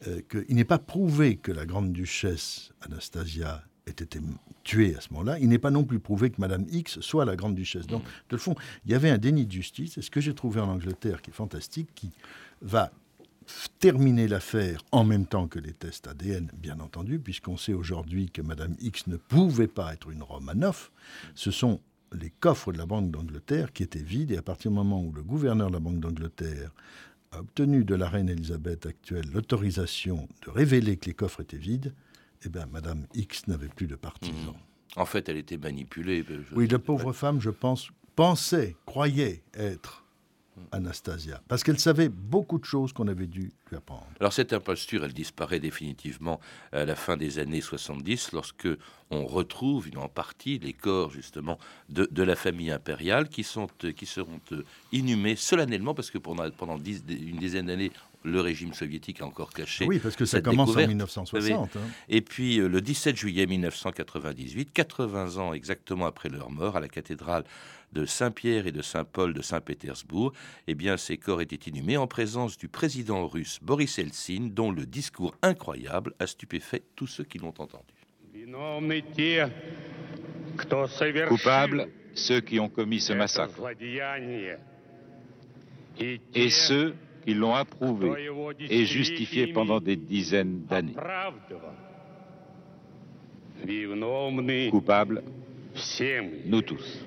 euh, 0.08 0.20
qu'il 0.28 0.56
n'est 0.56 0.64
pas 0.64 0.78
prouvé 0.78 1.36
que 1.36 1.52
la 1.52 1.64
grande 1.66 1.92
duchesse 1.92 2.72
Anastasia 2.82 3.62
ait 3.86 3.90
été 3.90 4.20
tuée 4.64 4.94
à 4.96 5.00
ce 5.00 5.12
moment-là. 5.12 5.38
Il 5.38 5.48
n'est 5.48 5.58
pas 5.58 5.70
non 5.70 5.84
plus 5.84 6.00
prouvé 6.00 6.30
que 6.30 6.40
Madame 6.40 6.66
X 6.70 7.00
soit 7.00 7.24
la 7.24 7.36
grande 7.36 7.54
duchesse. 7.54 7.86
Donc, 7.86 8.02
de 8.04 8.36
le 8.36 8.38
fond, 8.38 8.54
il 8.84 8.90
y 8.90 8.94
avait 8.94 9.10
un 9.10 9.18
déni 9.18 9.46
de 9.46 9.52
justice. 9.52 9.98
Et 9.98 10.02
ce 10.02 10.10
que 10.10 10.20
j'ai 10.20 10.34
trouvé 10.34 10.60
en 10.60 10.68
Angleterre, 10.68 11.22
qui 11.22 11.30
est 11.30 11.34
fantastique, 11.34 11.88
qui 11.94 12.10
va 12.62 12.92
terminer 13.78 14.28
l'affaire 14.28 14.82
en 14.92 15.04
même 15.04 15.26
temps 15.26 15.48
que 15.48 15.58
les 15.58 15.72
tests 15.72 16.06
ADN, 16.06 16.50
bien 16.54 16.78
entendu, 16.80 17.18
puisqu'on 17.18 17.56
sait 17.56 17.72
aujourd'hui 17.72 18.30
que 18.30 18.42
Madame 18.42 18.76
X 18.80 19.06
ne 19.06 19.16
pouvait 19.16 19.66
pas 19.66 19.92
être 19.92 20.10
une 20.10 20.22
Romanov. 20.22 20.90
Ce 21.34 21.50
sont 21.50 21.80
les 22.12 22.30
coffres 22.30 22.72
de 22.72 22.78
la 22.78 22.86
Banque 22.86 23.10
d'Angleterre 23.10 23.72
qui 23.72 23.82
étaient 23.82 24.02
vides, 24.02 24.32
et 24.32 24.36
à 24.36 24.42
partir 24.42 24.70
du 24.70 24.76
moment 24.76 25.02
où 25.02 25.12
le 25.12 25.22
gouverneur 25.22 25.68
de 25.68 25.74
la 25.74 25.80
Banque 25.80 26.00
d'Angleterre 26.00 26.72
a 27.32 27.40
obtenu 27.40 27.84
de 27.84 27.94
la 27.94 28.08
reine 28.08 28.28
Elisabeth 28.28 28.86
actuelle 28.86 29.26
l'autorisation 29.32 30.28
de 30.44 30.50
révéler 30.50 30.96
que 30.96 31.06
les 31.06 31.14
coffres 31.14 31.40
étaient 31.40 31.56
vides, 31.56 31.94
eh 32.44 32.48
bien, 32.48 32.66
Madame 32.66 33.06
X 33.14 33.46
n'avait 33.48 33.68
plus 33.68 33.86
de 33.86 33.96
partisans. 33.96 34.54
En 34.96 35.04
fait, 35.06 35.28
elle 35.28 35.36
était 35.36 35.58
manipulée. 35.58 36.24
je- 36.28 36.54
Oui, 36.54 36.66
la 36.68 36.78
pauvre 36.78 37.12
femme, 37.12 37.40
je 37.40 37.50
pense, 37.50 37.90
pensait, 38.16 38.76
croyait 38.86 39.42
être 39.54 40.04
Anastasia, 40.72 41.40
parce 41.48 41.62
qu'elle 41.62 41.78
savait 41.78 42.08
beaucoup 42.10 42.58
de 42.58 42.64
choses 42.64 42.92
qu'on 42.92 43.08
avait 43.08 43.26
dû 43.28 43.50
lui 43.70 43.76
apprendre. 43.76 44.06
Alors 44.18 44.32
cette 44.32 44.52
imposture, 44.52 45.04
elle 45.04 45.14
disparaît 45.14 45.58
définitivement 45.60 46.38
à 46.72 46.84
la 46.84 46.96
fin 46.96 47.16
des 47.16 47.38
années 47.38 47.62
70, 47.62 48.32
lorsque 48.32 48.68
on 49.10 49.24
retrouve 49.24 49.88
en 49.96 50.08
partie 50.08 50.58
les 50.58 50.74
corps 50.74 51.10
justement 51.10 51.58
de, 51.88 52.06
de 52.10 52.22
la 52.22 52.36
famille 52.36 52.70
impériale 52.70 53.28
qui, 53.30 53.42
sont, 53.42 53.68
euh, 53.84 53.92
qui 53.92 54.04
seront 54.06 54.40
euh, 54.52 54.62
inhumés 54.92 55.36
solennellement, 55.36 55.94
parce 55.94 56.10
que 56.10 56.18
pendant, 56.18 56.50
pendant 56.50 56.76
dix- 56.78 57.04
une 57.08 57.38
dizaine 57.38 57.66
d'années, 57.66 57.90
le 58.22 58.40
régime 58.40 58.74
soviétique 58.74 59.20
a 59.22 59.26
encore 59.26 59.52
caché. 59.52 59.86
Oui, 59.86 59.98
parce 59.98 60.16
que 60.16 60.24
ça 60.24 60.40
commence 60.40 60.68
en 60.68 60.72
découverte. 60.72 60.88
1960. 60.88 61.76
hein. 61.76 61.80
Et 62.08 62.20
puis 62.20 62.60
euh, 62.60 62.68
le 62.68 62.80
17 62.80 63.16
juillet 63.16 63.46
1998, 63.46 64.72
80 64.72 65.36
ans 65.38 65.52
exactement 65.54 66.06
après 66.06 66.28
leur 66.28 66.50
mort, 66.50 66.76
à 66.76 66.80
la 66.80 66.88
cathédrale 66.88 67.44
de 67.92 68.04
Saint-Pierre 68.04 68.66
et 68.66 68.72
de 68.72 68.82
Saint-Paul 68.82 69.34
de 69.34 69.42
Saint-Pétersbourg, 69.42 70.32
eh 70.68 70.74
bien 70.74 70.96
ces 70.96 71.16
corps 71.16 71.40
étaient 71.40 71.70
inhumés 71.70 71.96
en 71.96 72.06
présence 72.06 72.56
du 72.56 72.68
président 72.68 73.26
russe 73.26 73.58
Boris 73.62 73.98
Eltsine, 73.98 74.52
dont 74.52 74.70
le 74.70 74.86
discours 74.86 75.34
incroyable 75.42 76.14
a 76.18 76.26
stupéfait 76.26 76.82
tous 76.94 77.06
ceux 77.08 77.24
qui 77.24 77.38
l'ont 77.38 77.48
entendu. 77.58 77.94
Coupables, 81.28 81.88
ceux 82.14 82.40
qui 82.40 82.60
ont 82.60 82.68
commis 82.68 83.00
ce 83.00 83.12
massacre, 83.12 83.60
et 85.98 86.50
ceux 86.50 86.94
qui 87.24 87.34
l'ont 87.34 87.54
approuvé 87.54 88.30
et 88.68 88.84
justifié 88.84 89.48
pendant 89.48 89.80
des 89.80 89.96
dizaines 89.96 90.64
d'années. 90.68 90.94
Coupables, 94.70 95.22
nous 96.46 96.62
tous. 96.62 97.06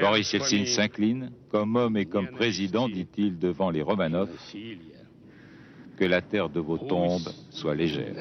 Boris 0.00 0.32
Yeltsin 0.32 0.64
s'incline, 0.66 1.30
comme 1.50 1.76
homme 1.76 1.96
et 1.96 2.06
comme 2.06 2.28
président, 2.28 2.88
dit-il 2.88 3.38
devant 3.38 3.70
les 3.70 3.82
Romanov, 3.82 4.30
que 5.96 6.04
la 6.04 6.20
terre 6.20 6.48
de 6.48 6.60
vos 6.60 6.78
tombes 6.78 7.28
soit 7.50 7.74
légère. 7.74 8.14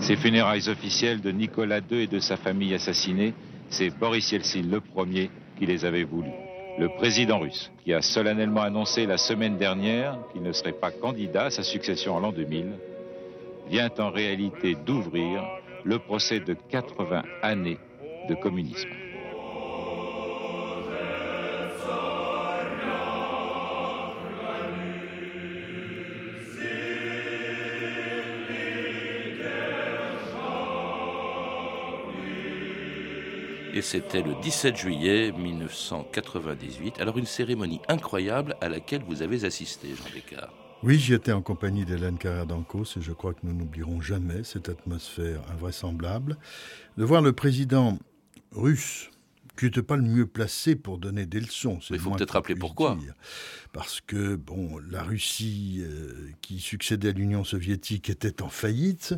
Ces 0.00 0.16
funérailles 0.16 0.68
officielles 0.68 1.20
de 1.20 1.30
Nicolas 1.30 1.80
II 1.90 2.02
et 2.02 2.06
de 2.06 2.18
sa 2.18 2.36
famille 2.36 2.74
assassinée, 2.74 3.34
c'est 3.70 3.90
Boris 3.90 4.30
Yeltsin 4.32 4.62
le 4.62 4.80
premier 4.80 5.30
qui 5.58 5.66
les 5.66 5.84
avait 5.84 6.04
voulues. 6.04 6.30
Le 6.78 6.88
président 6.90 7.38
russe, 7.38 7.70
qui 7.84 7.94
a 7.94 8.02
solennellement 8.02 8.62
annoncé 8.62 9.06
la 9.06 9.16
semaine 9.16 9.56
dernière 9.56 10.18
qu'il 10.32 10.42
ne 10.42 10.52
serait 10.52 10.72
pas 10.72 10.90
candidat 10.90 11.44
à 11.44 11.50
sa 11.50 11.62
succession 11.62 12.14
en 12.14 12.20
l'an 12.20 12.32
2000, 12.32 12.72
vient 13.70 13.90
en 13.98 14.10
réalité 14.10 14.74
d'ouvrir 14.74 15.42
le 15.84 15.98
procès 15.98 16.40
de 16.40 16.54
80 16.54 17.22
années 17.42 17.78
de 18.28 18.34
communisme. 18.34 19.05
Et 33.76 33.82
c'était 33.82 34.22
le 34.22 34.34
17 34.40 34.74
juillet 34.74 35.32
1998. 35.32 36.98
Alors 36.98 37.18
une 37.18 37.26
cérémonie 37.26 37.80
incroyable 37.88 38.56
à 38.62 38.70
laquelle 38.70 39.02
vous 39.06 39.20
avez 39.20 39.44
assisté, 39.44 39.88
Jean 39.94 40.10
Descartes. 40.14 40.50
Oui, 40.82 40.98
j'y 40.98 41.12
étais 41.12 41.32
en 41.32 41.42
compagnie 41.42 41.84
d'Hélène 41.84 42.16
Carrère 42.16 42.46
d'Ancos 42.46 42.96
et 42.96 43.02
je 43.02 43.12
crois 43.12 43.34
que 43.34 43.40
nous 43.42 43.52
n'oublierons 43.52 44.00
jamais 44.00 44.44
cette 44.44 44.70
atmosphère 44.70 45.40
invraisemblable. 45.52 46.38
De 46.96 47.04
voir 47.04 47.20
le 47.20 47.32
président 47.32 47.98
russe, 48.52 49.10
qui 49.58 49.66
n'était 49.66 49.82
pas 49.82 49.96
le 49.96 50.02
mieux 50.02 50.26
placé 50.26 50.76
pour 50.76 50.98
donner 50.98 51.26
des 51.26 51.40
leçons. 51.40 51.78
Il 51.90 51.98
faut 51.98 52.10
peut-être 52.10 52.32
rappeler 52.32 52.54
pourquoi. 52.54 52.96
Parce 53.72 54.00
que 54.00 54.36
bon, 54.36 54.78
la 54.90 55.02
Russie 55.02 55.82
euh, 55.82 56.30
qui 56.40 56.60
succédait 56.60 57.08
à 57.08 57.12
l'Union 57.12 57.44
soviétique 57.44 58.10
était 58.10 58.42
en 58.42 58.48
faillite. 58.48 59.14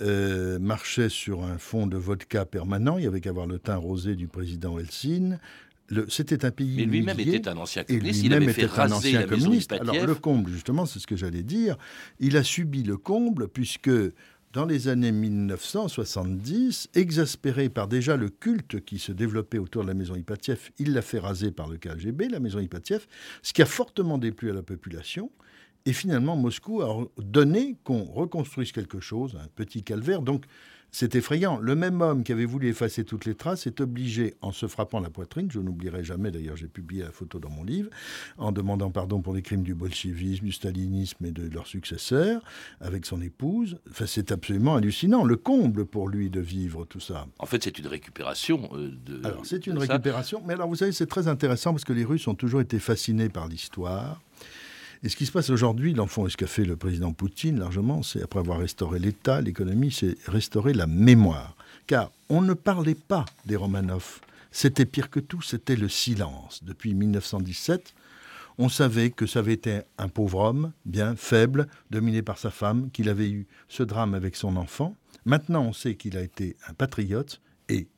Euh, 0.00 0.58
marchait 0.58 1.10
sur 1.10 1.44
un 1.44 1.58
fond 1.58 1.86
de 1.86 1.96
vodka 1.96 2.44
permanent. 2.46 2.98
Il 2.98 3.04
y 3.04 3.06
avait 3.06 3.20
qu'à 3.20 3.30
voir 3.30 3.46
le 3.46 3.58
teint 3.58 3.76
rosé 3.76 4.16
du 4.16 4.26
président 4.26 4.78
Helsinki. 4.78 5.36
C'était 6.08 6.46
un 6.46 6.50
pays. 6.50 6.76
Mais 6.76 6.84
lui-même 6.84 7.20
était 7.20 7.48
un 7.48 7.56
ancien 7.58 7.84
communiste. 7.84 8.24
Il 8.24 8.32
avait 8.32 8.52
fait 8.52 8.66
raser 8.66 9.12
la 9.12 9.24
communiste. 9.24 9.72
Alors 9.72 10.06
le 10.06 10.14
comble, 10.14 10.50
justement, 10.50 10.86
c'est 10.86 10.98
ce 10.98 11.06
que 11.06 11.16
j'allais 11.16 11.42
dire. 11.42 11.76
Il 12.18 12.36
a 12.36 12.42
subi 12.42 12.82
le 12.82 12.96
comble 12.96 13.48
puisque 13.48 13.90
dans 14.52 14.66
les 14.66 14.88
années 14.88 15.12
1970, 15.12 16.90
exaspéré 16.94 17.68
par 17.68 17.88
déjà 17.88 18.16
le 18.16 18.28
culte 18.28 18.84
qui 18.84 18.98
se 18.98 19.12
développait 19.12 19.58
autour 19.58 19.82
de 19.82 19.88
la 19.88 19.94
maison 19.94 20.14
Ipatiev, 20.14 20.70
il 20.78 20.92
l'a 20.92 21.00
fait 21.02 21.18
raser 21.18 21.52
par 21.52 21.68
le 21.68 21.78
KGB, 21.78 22.28
la 22.28 22.38
maison 22.38 22.58
Ipatiev, 22.58 23.06
ce 23.42 23.52
qui 23.52 23.62
a 23.62 23.66
fortement 23.66 24.18
déplu 24.18 24.50
à 24.50 24.54
la 24.54 24.62
population. 24.62 25.30
Et 25.84 25.92
finalement, 25.92 26.36
Moscou 26.36 26.82
a 26.82 27.06
donné 27.18 27.76
qu'on 27.84 28.04
reconstruise 28.04 28.72
quelque 28.72 29.00
chose, 29.00 29.36
un 29.42 29.48
petit 29.54 29.82
calvaire. 29.82 30.22
Donc, 30.22 30.44
c'est 30.92 31.14
effrayant. 31.14 31.58
Le 31.58 31.74
même 31.74 32.02
homme 32.02 32.22
qui 32.22 32.32
avait 32.32 32.44
voulu 32.44 32.68
effacer 32.68 33.04
toutes 33.04 33.24
les 33.24 33.34
traces 33.34 33.66
est 33.66 33.80
obligé, 33.80 34.34
en 34.42 34.52
se 34.52 34.66
frappant 34.68 35.00
la 35.00 35.08
poitrine, 35.08 35.50
je 35.50 35.58
n'oublierai 35.58 36.04
jamais, 36.04 36.30
d'ailleurs 36.30 36.56
j'ai 36.56 36.68
publié 36.68 37.02
la 37.02 37.10
photo 37.10 37.38
dans 37.38 37.48
mon 37.48 37.64
livre, 37.64 37.88
en 38.36 38.52
demandant 38.52 38.90
pardon 38.90 39.22
pour 39.22 39.32
les 39.32 39.40
crimes 39.40 39.62
du 39.62 39.74
bolchevisme, 39.74 40.44
du 40.44 40.52
stalinisme 40.52 41.24
et 41.24 41.32
de 41.32 41.48
leurs 41.48 41.66
successeurs, 41.66 42.42
avec 42.80 43.06
son 43.06 43.22
épouse. 43.22 43.78
Enfin, 43.90 44.04
c'est 44.06 44.30
absolument 44.32 44.76
hallucinant, 44.76 45.24
le 45.24 45.36
comble 45.36 45.86
pour 45.86 46.08
lui 46.08 46.28
de 46.28 46.40
vivre 46.40 46.84
tout 46.84 47.00
ça. 47.00 47.26
En 47.38 47.46
fait, 47.46 47.64
c'est 47.64 47.78
une 47.78 47.86
récupération 47.86 48.68
euh, 48.74 48.90
de. 49.06 49.26
Alors, 49.26 49.46
c'est 49.46 49.66
une 49.66 49.78
récupération, 49.78 50.42
mais 50.46 50.52
alors 50.52 50.68
vous 50.68 50.76
savez, 50.76 50.92
c'est 50.92 51.06
très 51.06 51.26
intéressant 51.26 51.72
parce 51.72 51.84
que 51.84 51.94
les 51.94 52.04
Russes 52.04 52.28
ont 52.28 52.34
toujours 52.34 52.60
été 52.60 52.78
fascinés 52.78 53.30
par 53.30 53.48
l'histoire. 53.48 54.20
Et 55.04 55.08
ce 55.08 55.16
qui 55.16 55.26
se 55.26 55.32
passe 55.32 55.50
aujourd'hui, 55.50 55.94
l'enfant, 55.94 56.26
et 56.28 56.30
ce 56.30 56.36
qu'a 56.36 56.46
fait 56.46 56.64
le 56.64 56.76
président 56.76 57.12
Poutine 57.12 57.58
largement, 57.58 58.04
c'est 58.04 58.22
après 58.22 58.38
avoir 58.38 58.60
restauré 58.60 59.00
l'État, 59.00 59.40
l'économie, 59.40 59.90
c'est 59.90 60.16
restaurer 60.26 60.72
la 60.74 60.86
mémoire. 60.86 61.56
Car 61.88 62.12
on 62.28 62.40
ne 62.40 62.54
parlait 62.54 62.94
pas 62.94 63.24
des 63.44 63.56
Romanov. 63.56 64.20
C'était 64.52 64.86
pire 64.86 65.10
que 65.10 65.18
tout, 65.18 65.42
c'était 65.42 65.74
le 65.74 65.88
silence. 65.88 66.62
Depuis 66.62 66.94
1917, 66.94 67.94
on 68.58 68.68
savait 68.68 69.10
que 69.10 69.26
ça 69.26 69.40
avait 69.40 69.54
été 69.54 69.80
un 69.98 70.08
pauvre 70.08 70.38
homme, 70.38 70.72
bien 70.84 71.16
faible, 71.16 71.66
dominé 71.90 72.22
par 72.22 72.38
sa 72.38 72.50
femme, 72.50 72.90
qu'il 72.92 73.08
avait 73.08 73.30
eu 73.30 73.46
ce 73.68 73.82
drame 73.82 74.14
avec 74.14 74.36
son 74.36 74.56
enfant. 74.56 74.94
Maintenant, 75.24 75.64
on 75.64 75.72
sait 75.72 75.96
qu'il 75.96 76.16
a 76.16 76.22
été 76.22 76.54
un 76.68 76.74
patriote 76.74 77.40
et 77.68 77.88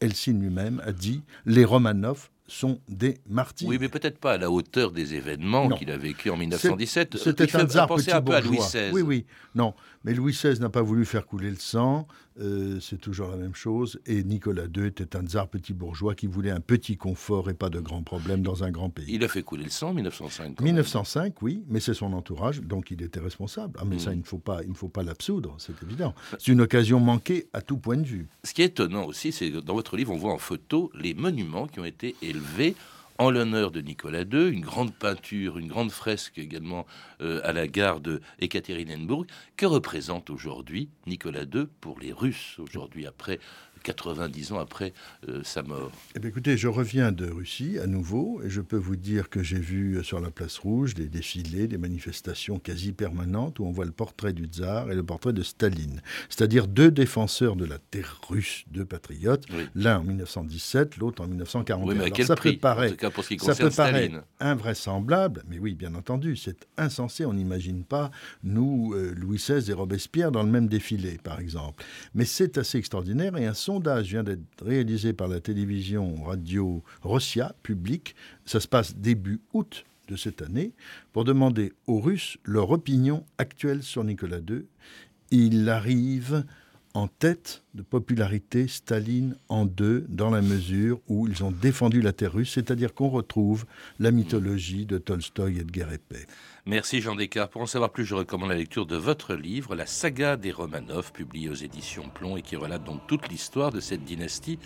Helsinki 0.00 0.38
lui-même 0.38 0.80
a 0.86 0.92
dit 0.92 1.22
les 1.44 1.66
Romanov 1.66 2.30
sont 2.48 2.80
des 2.88 3.18
martyrs. 3.28 3.68
Oui, 3.68 3.78
mais 3.80 3.88
peut-être 3.88 4.18
pas 4.18 4.32
à 4.32 4.38
la 4.38 4.50
hauteur 4.50 4.90
des 4.90 5.14
événements 5.14 5.68
qu'il 5.68 5.90
a 5.90 5.96
vécu 5.96 6.30
en 6.30 6.36
1917. 6.36 7.16
C'était 7.16 7.56
un 7.56 7.66
tsar 7.66 7.86
petit 7.86 8.10
un 8.10 8.22
peu 8.22 8.34
à 8.34 8.40
Louis 8.40 8.58
XVI. 8.58 8.90
Oui, 8.92 9.02
oui, 9.02 9.26
non. 9.54 9.74
Mais 10.04 10.14
Louis 10.14 10.32
XVI 10.32 10.58
n'a 10.60 10.70
pas 10.70 10.82
voulu 10.82 11.04
faire 11.04 11.26
couler 11.26 11.50
le 11.50 11.56
sang. 11.56 12.06
Euh, 12.40 12.78
c'est 12.80 13.00
toujours 13.00 13.28
la 13.28 13.36
même 13.36 13.54
chose. 13.54 13.98
Et 14.06 14.22
Nicolas 14.22 14.66
II 14.74 14.86
était 14.86 15.16
un 15.16 15.26
tsar 15.26 15.48
petit 15.48 15.74
bourgeois 15.74 16.14
qui 16.14 16.26
voulait 16.26 16.52
un 16.52 16.60
petit 16.60 16.96
confort 16.96 17.50
et 17.50 17.54
pas 17.54 17.68
de 17.68 17.80
grands 17.80 18.02
problèmes 18.02 18.42
dans 18.42 18.62
un 18.62 18.70
grand 18.70 18.90
pays. 18.90 19.06
Il 19.08 19.24
a 19.24 19.28
fait 19.28 19.42
couler 19.42 19.64
le 19.64 19.70
sang 19.70 19.90
en 19.90 19.94
1905. 19.94 20.60
1905, 20.60 21.42
oui, 21.42 21.64
mais 21.68 21.80
c'est 21.80 21.94
son 21.94 22.12
entourage, 22.12 22.60
donc 22.60 22.90
il 22.90 23.02
était 23.02 23.20
responsable. 23.20 23.78
Ah, 23.80 23.84
mais 23.84 23.98
ça, 23.98 24.10
mm. 24.10 24.14
il 24.14 24.18
ne 24.20 24.24
faut 24.24 24.38
pas, 24.38 24.62
il 24.62 24.70
ne 24.70 24.74
faut 24.74 24.88
pas 24.88 25.02
l'absoudre, 25.02 25.56
c'est 25.58 25.82
évident. 25.82 26.14
C'est 26.38 26.52
une 26.52 26.60
occasion 26.60 27.00
manquée 27.00 27.48
à 27.52 27.60
tout 27.60 27.76
point 27.76 27.96
de 27.96 28.06
vue. 28.06 28.28
Ce 28.44 28.54
qui 28.54 28.62
est 28.62 28.66
étonnant 28.66 29.04
aussi, 29.04 29.32
c'est 29.32 29.50
que 29.50 29.58
dans 29.58 29.74
votre 29.74 29.96
livre, 29.96 30.12
on 30.12 30.16
voit 30.16 30.32
en 30.32 30.38
photo 30.38 30.92
les 30.94 31.14
monuments 31.14 31.66
qui 31.66 31.80
ont 31.80 31.84
été 31.84 32.14
élevés 32.22 32.37
en 33.18 33.30
l'honneur 33.30 33.72
de 33.72 33.80
Nicolas 33.80 34.22
II, 34.22 34.48
une 34.48 34.60
grande 34.60 34.94
peinture, 34.94 35.58
une 35.58 35.66
grande 35.66 35.90
fresque 35.90 36.38
également 36.38 36.86
euh, 37.20 37.40
à 37.42 37.52
la 37.52 37.66
gare 37.66 38.00
de 38.00 38.20
Ekaterinenburg. 38.38 39.26
Que 39.56 39.66
représente 39.66 40.30
aujourd'hui 40.30 40.88
Nicolas 41.06 41.42
II 41.42 41.66
pour 41.80 41.98
les 41.98 42.12
Russes 42.12 42.56
aujourd'hui 42.60 43.06
après 43.06 43.40
90 43.88 44.52
ans 44.52 44.58
après 44.58 44.92
euh, 45.28 45.40
sa 45.44 45.62
mort. 45.62 45.90
Eh 46.14 46.18
bien, 46.18 46.28
écoutez, 46.28 46.58
je 46.58 46.68
reviens 46.68 47.10
de 47.10 47.26
Russie 47.26 47.78
à 47.78 47.86
nouveau 47.86 48.42
et 48.44 48.50
je 48.50 48.60
peux 48.60 48.76
vous 48.76 48.96
dire 48.96 49.30
que 49.30 49.42
j'ai 49.42 49.58
vu 49.58 49.96
euh, 49.96 50.02
sur 50.02 50.20
la 50.20 50.30
place 50.30 50.58
rouge 50.58 50.94
des 50.94 51.08
défilés, 51.08 51.68
des 51.68 51.78
manifestations 51.78 52.58
quasi 52.58 52.92
permanentes 52.92 53.60
où 53.60 53.64
on 53.64 53.70
voit 53.70 53.86
le 53.86 53.92
portrait 53.92 54.34
du 54.34 54.44
tsar 54.44 54.90
et 54.90 54.94
le 54.94 55.02
portrait 55.02 55.32
de 55.32 55.42
Staline, 55.42 56.02
c'est-à-dire 56.28 56.66
deux 56.66 56.90
défenseurs 56.90 57.56
de 57.56 57.64
la 57.64 57.78
terre 57.78 58.20
russe, 58.28 58.64
deux 58.70 58.84
patriotes, 58.84 59.46
l'un 59.74 60.00
en 60.00 60.04
1917, 60.04 60.98
l'autre 60.98 61.22
en 61.22 61.26
1941. 61.26 61.88
Oui, 61.88 61.94
mais 61.96 62.04
à 62.04 62.10
quel 62.10 62.26
ça 62.26 62.36
prix, 62.36 62.54
peut 62.54 62.60
paraître, 62.60 62.96
ça 63.40 63.54
peut 63.54 63.70
paraître 63.70 64.22
invraisemblable, 64.40 65.44
mais 65.48 65.58
oui, 65.58 65.74
bien 65.74 65.94
entendu, 65.94 66.36
c'est 66.36 66.66
insensé. 66.76 67.24
On 67.24 67.32
n'imagine 67.32 67.84
pas 67.84 68.10
nous, 68.42 68.92
euh, 68.94 69.14
Louis 69.16 69.38
XVI 69.38 69.70
et 69.70 69.74
Robespierre 69.74 70.30
dans 70.30 70.42
le 70.42 70.50
même 70.50 70.68
défilé, 70.68 71.18
par 71.22 71.40
exemple. 71.40 71.84
Mais 72.14 72.24
c'est 72.24 72.58
assez 72.58 72.76
extraordinaire 72.78 73.36
et 73.36 73.46
un 73.46 73.54
sondage 73.78 74.08
vient 74.08 74.24
d'être 74.24 74.40
réalisé 74.60 75.12
par 75.12 75.28
la 75.28 75.38
télévision 75.38 76.24
radio 76.24 76.82
Rossia, 77.02 77.54
public. 77.62 78.16
Ça 78.44 78.58
se 78.58 78.66
passe 78.66 78.96
début 78.96 79.40
août 79.52 79.84
de 80.08 80.16
cette 80.16 80.42
année, 80.42 80.72
pour 81.12 81.22
demander 81.22 81.72
aux 81.86 82.00
Russes 82.00 82.38
leur 82.42 82.72
opinion 82.72 83.24
actuelle 83.36 83.84
sur 83.84 84.02
Nicolas 84.02 84.38
II. 84.38 84.64
Il 85.30 85.68
arrive 85.68 86.44
en 86.98 87.06
tête 87.06 87.62
de 87.74 87.82
popularité 87.82 88.66
Staline 88.66 89.36
en 89.48 89.64
deux, 89.64 90.04
dans 90.08 90.30
la 90.30 90.42
mesure 90.42 91.00
où 91.06 91.28
ils 91.28 91.44
ont 91.44 91.52
défendu 91.52 92.02
la 92.02 92.12
terre 92.12 92.32
russe, 92.32 92.52
c'est-à-dire 92.52 92.92
qu'on 92.92 93.08
retrouve 93.08 93.66
la 94.00 94.10
mythologie 94.10 94.84
de 94.84 94.98
Tolstoï 94.98 95.58
et 95.58 95.64
de 95.64 95.70
Guerre 95.70 95.92
épée. 95.92 96.26
Merci 96.66 97.00
Jean 97.00 97.14
Descartes. 97.14 97.52
Pour 97.52 97.62
en 97.62 97.66
savoir 97.66 97.90
plus, 97.90 98.04
je 98.04 98.16
recommande 98.16 98.50
la 98.50 98.56
lecture 98.56 98.84
de 98.84 98.96
votre 98.96 99.34
livre, 99.34 99.76
La 99.76 99.86
saga 99.86 100.36
des 100.36 100.50
Romanov, 100.50 101.12
publié 101.12 101.48
aux 101.48 101.54
éditions 101.54 102.08
Plomb 102.08 102.36
et 102.36 102.42
qui 102.42 102.56
relate 102.56 102.82
donc 102.82 103.06
toute 103.06 103.28
l'histoire 103.28 103.70
de 103.70 103.80
cette 103.80 104.04
dynastie 104.04 104.58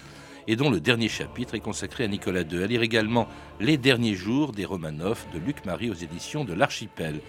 et 0.48 0.56
dont 0.56 0.70
le 0.70 0.80
dernier 0.80 1.08
chapitre 1.08 1.54
est 1.54 1.60
consacré 1.60 2.04
à 2.04 2.08
Nicolas 2.08 2.42
II. 2.42 2.62
À 2.62 2.66
lire 2.66 2.82
également 2.82 3.28
Les 3.60 3.76
derniers 3.76 4.14
jours 4.14 4.52
des 4.52 4.64
Romanov 4.64 5.26
de 5.32 5.38
Luc 5.38 5.64
Marie 5.64 5.90
aux 5.90 5.94
éditions 5.94 6.44
de 6.44 6.54
l'Archipel. 6.54 7.20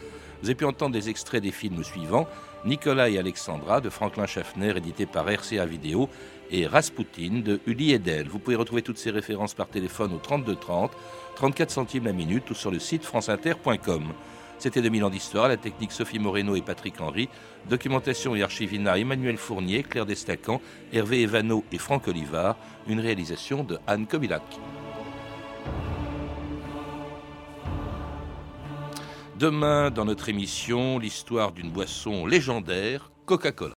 Vous 0.41 0.49
avez 0.49 0.55
pu 0.55 0.65
entendre 0.65 0.93
des 0.93 1.09
extraits 1.09 1.41
des 1.41 1.51
films 1.51 1.83
suivants 1.83 2.27
Nicolas 2.65 3.09
et 3.09 3.17
Alexandra 3.17 3.81
de 3.81 3.89
Franklin 3.89 4.25
Schaffner, 4.25 4.77
édité 4.77 5.05
par 5.05 5.25
RCA 5.29 5.65
Vidéo, 5.65 6.09
et 6.51 6.67
Rasputin 6.67 7.41
de 7.43 7.59
Uli 7.65 7.93
Edel. 7.93 8.27
Vous 8.27 8.39
pouvez 8.39 8.55
retrouver 8.55 8.81
toutes 8.81 8.97
ces 8.97 9.09
références 9.09 9.53
par 9.53 9.67
téléphone 9.67 10.13
au 10.13 10.17
32 10.17 10.55
30, 10.55 10.91
34 11.35 11.71
centimes 11.71 12.05
la 12.05 12.13
minute 12.13 12.49
ou 12.49 12.53
sur 12.53 12.71
le 12.71 12.79
site 12.79 13.03
franceinter.com. 13.03 14.13
C'était 14.63 14.81
2000 14.81 15.03
ans 15.03 15.09
d'histoire, 15.09 15.49
la 15.49 15.57
technique 15.57 15.91
Sophie 15.91 16.19
Moreno 16.19 16.55
et 16.55 16.61
Patrick 16.61 17.01
Henry, 17.01 17.27
documentation 17.69 18.33
et 18.33 18.43
archivina 18.43 18.97
Emmanuel 18.97 19.35
Fournier, 19.35 19.83
Claire 19.83 20.05
Destacan, 20.05 20.61
Hervé 20.93 21.23
Evano 21.23 21.65
et 21.73 21.77
Franck 21.77 22.07
Olivard, 22.07 22.55
une 22.87 23.01
réalisation 23.01 23.65
de 23.65 23.77
Anne 23.87 24.07
Kobilac. 24.07 24.41
Demain, 29.37 29.91
dans 29.91 30.05
notre 30.05 30.29
émission, 30.29 30.97
l'histoire 30.97 31.51
d'une 31.51 31.69
boisson 31.69 32.25
légendaire, 32.25 33.11
Coca-Cola. 33.25 33.71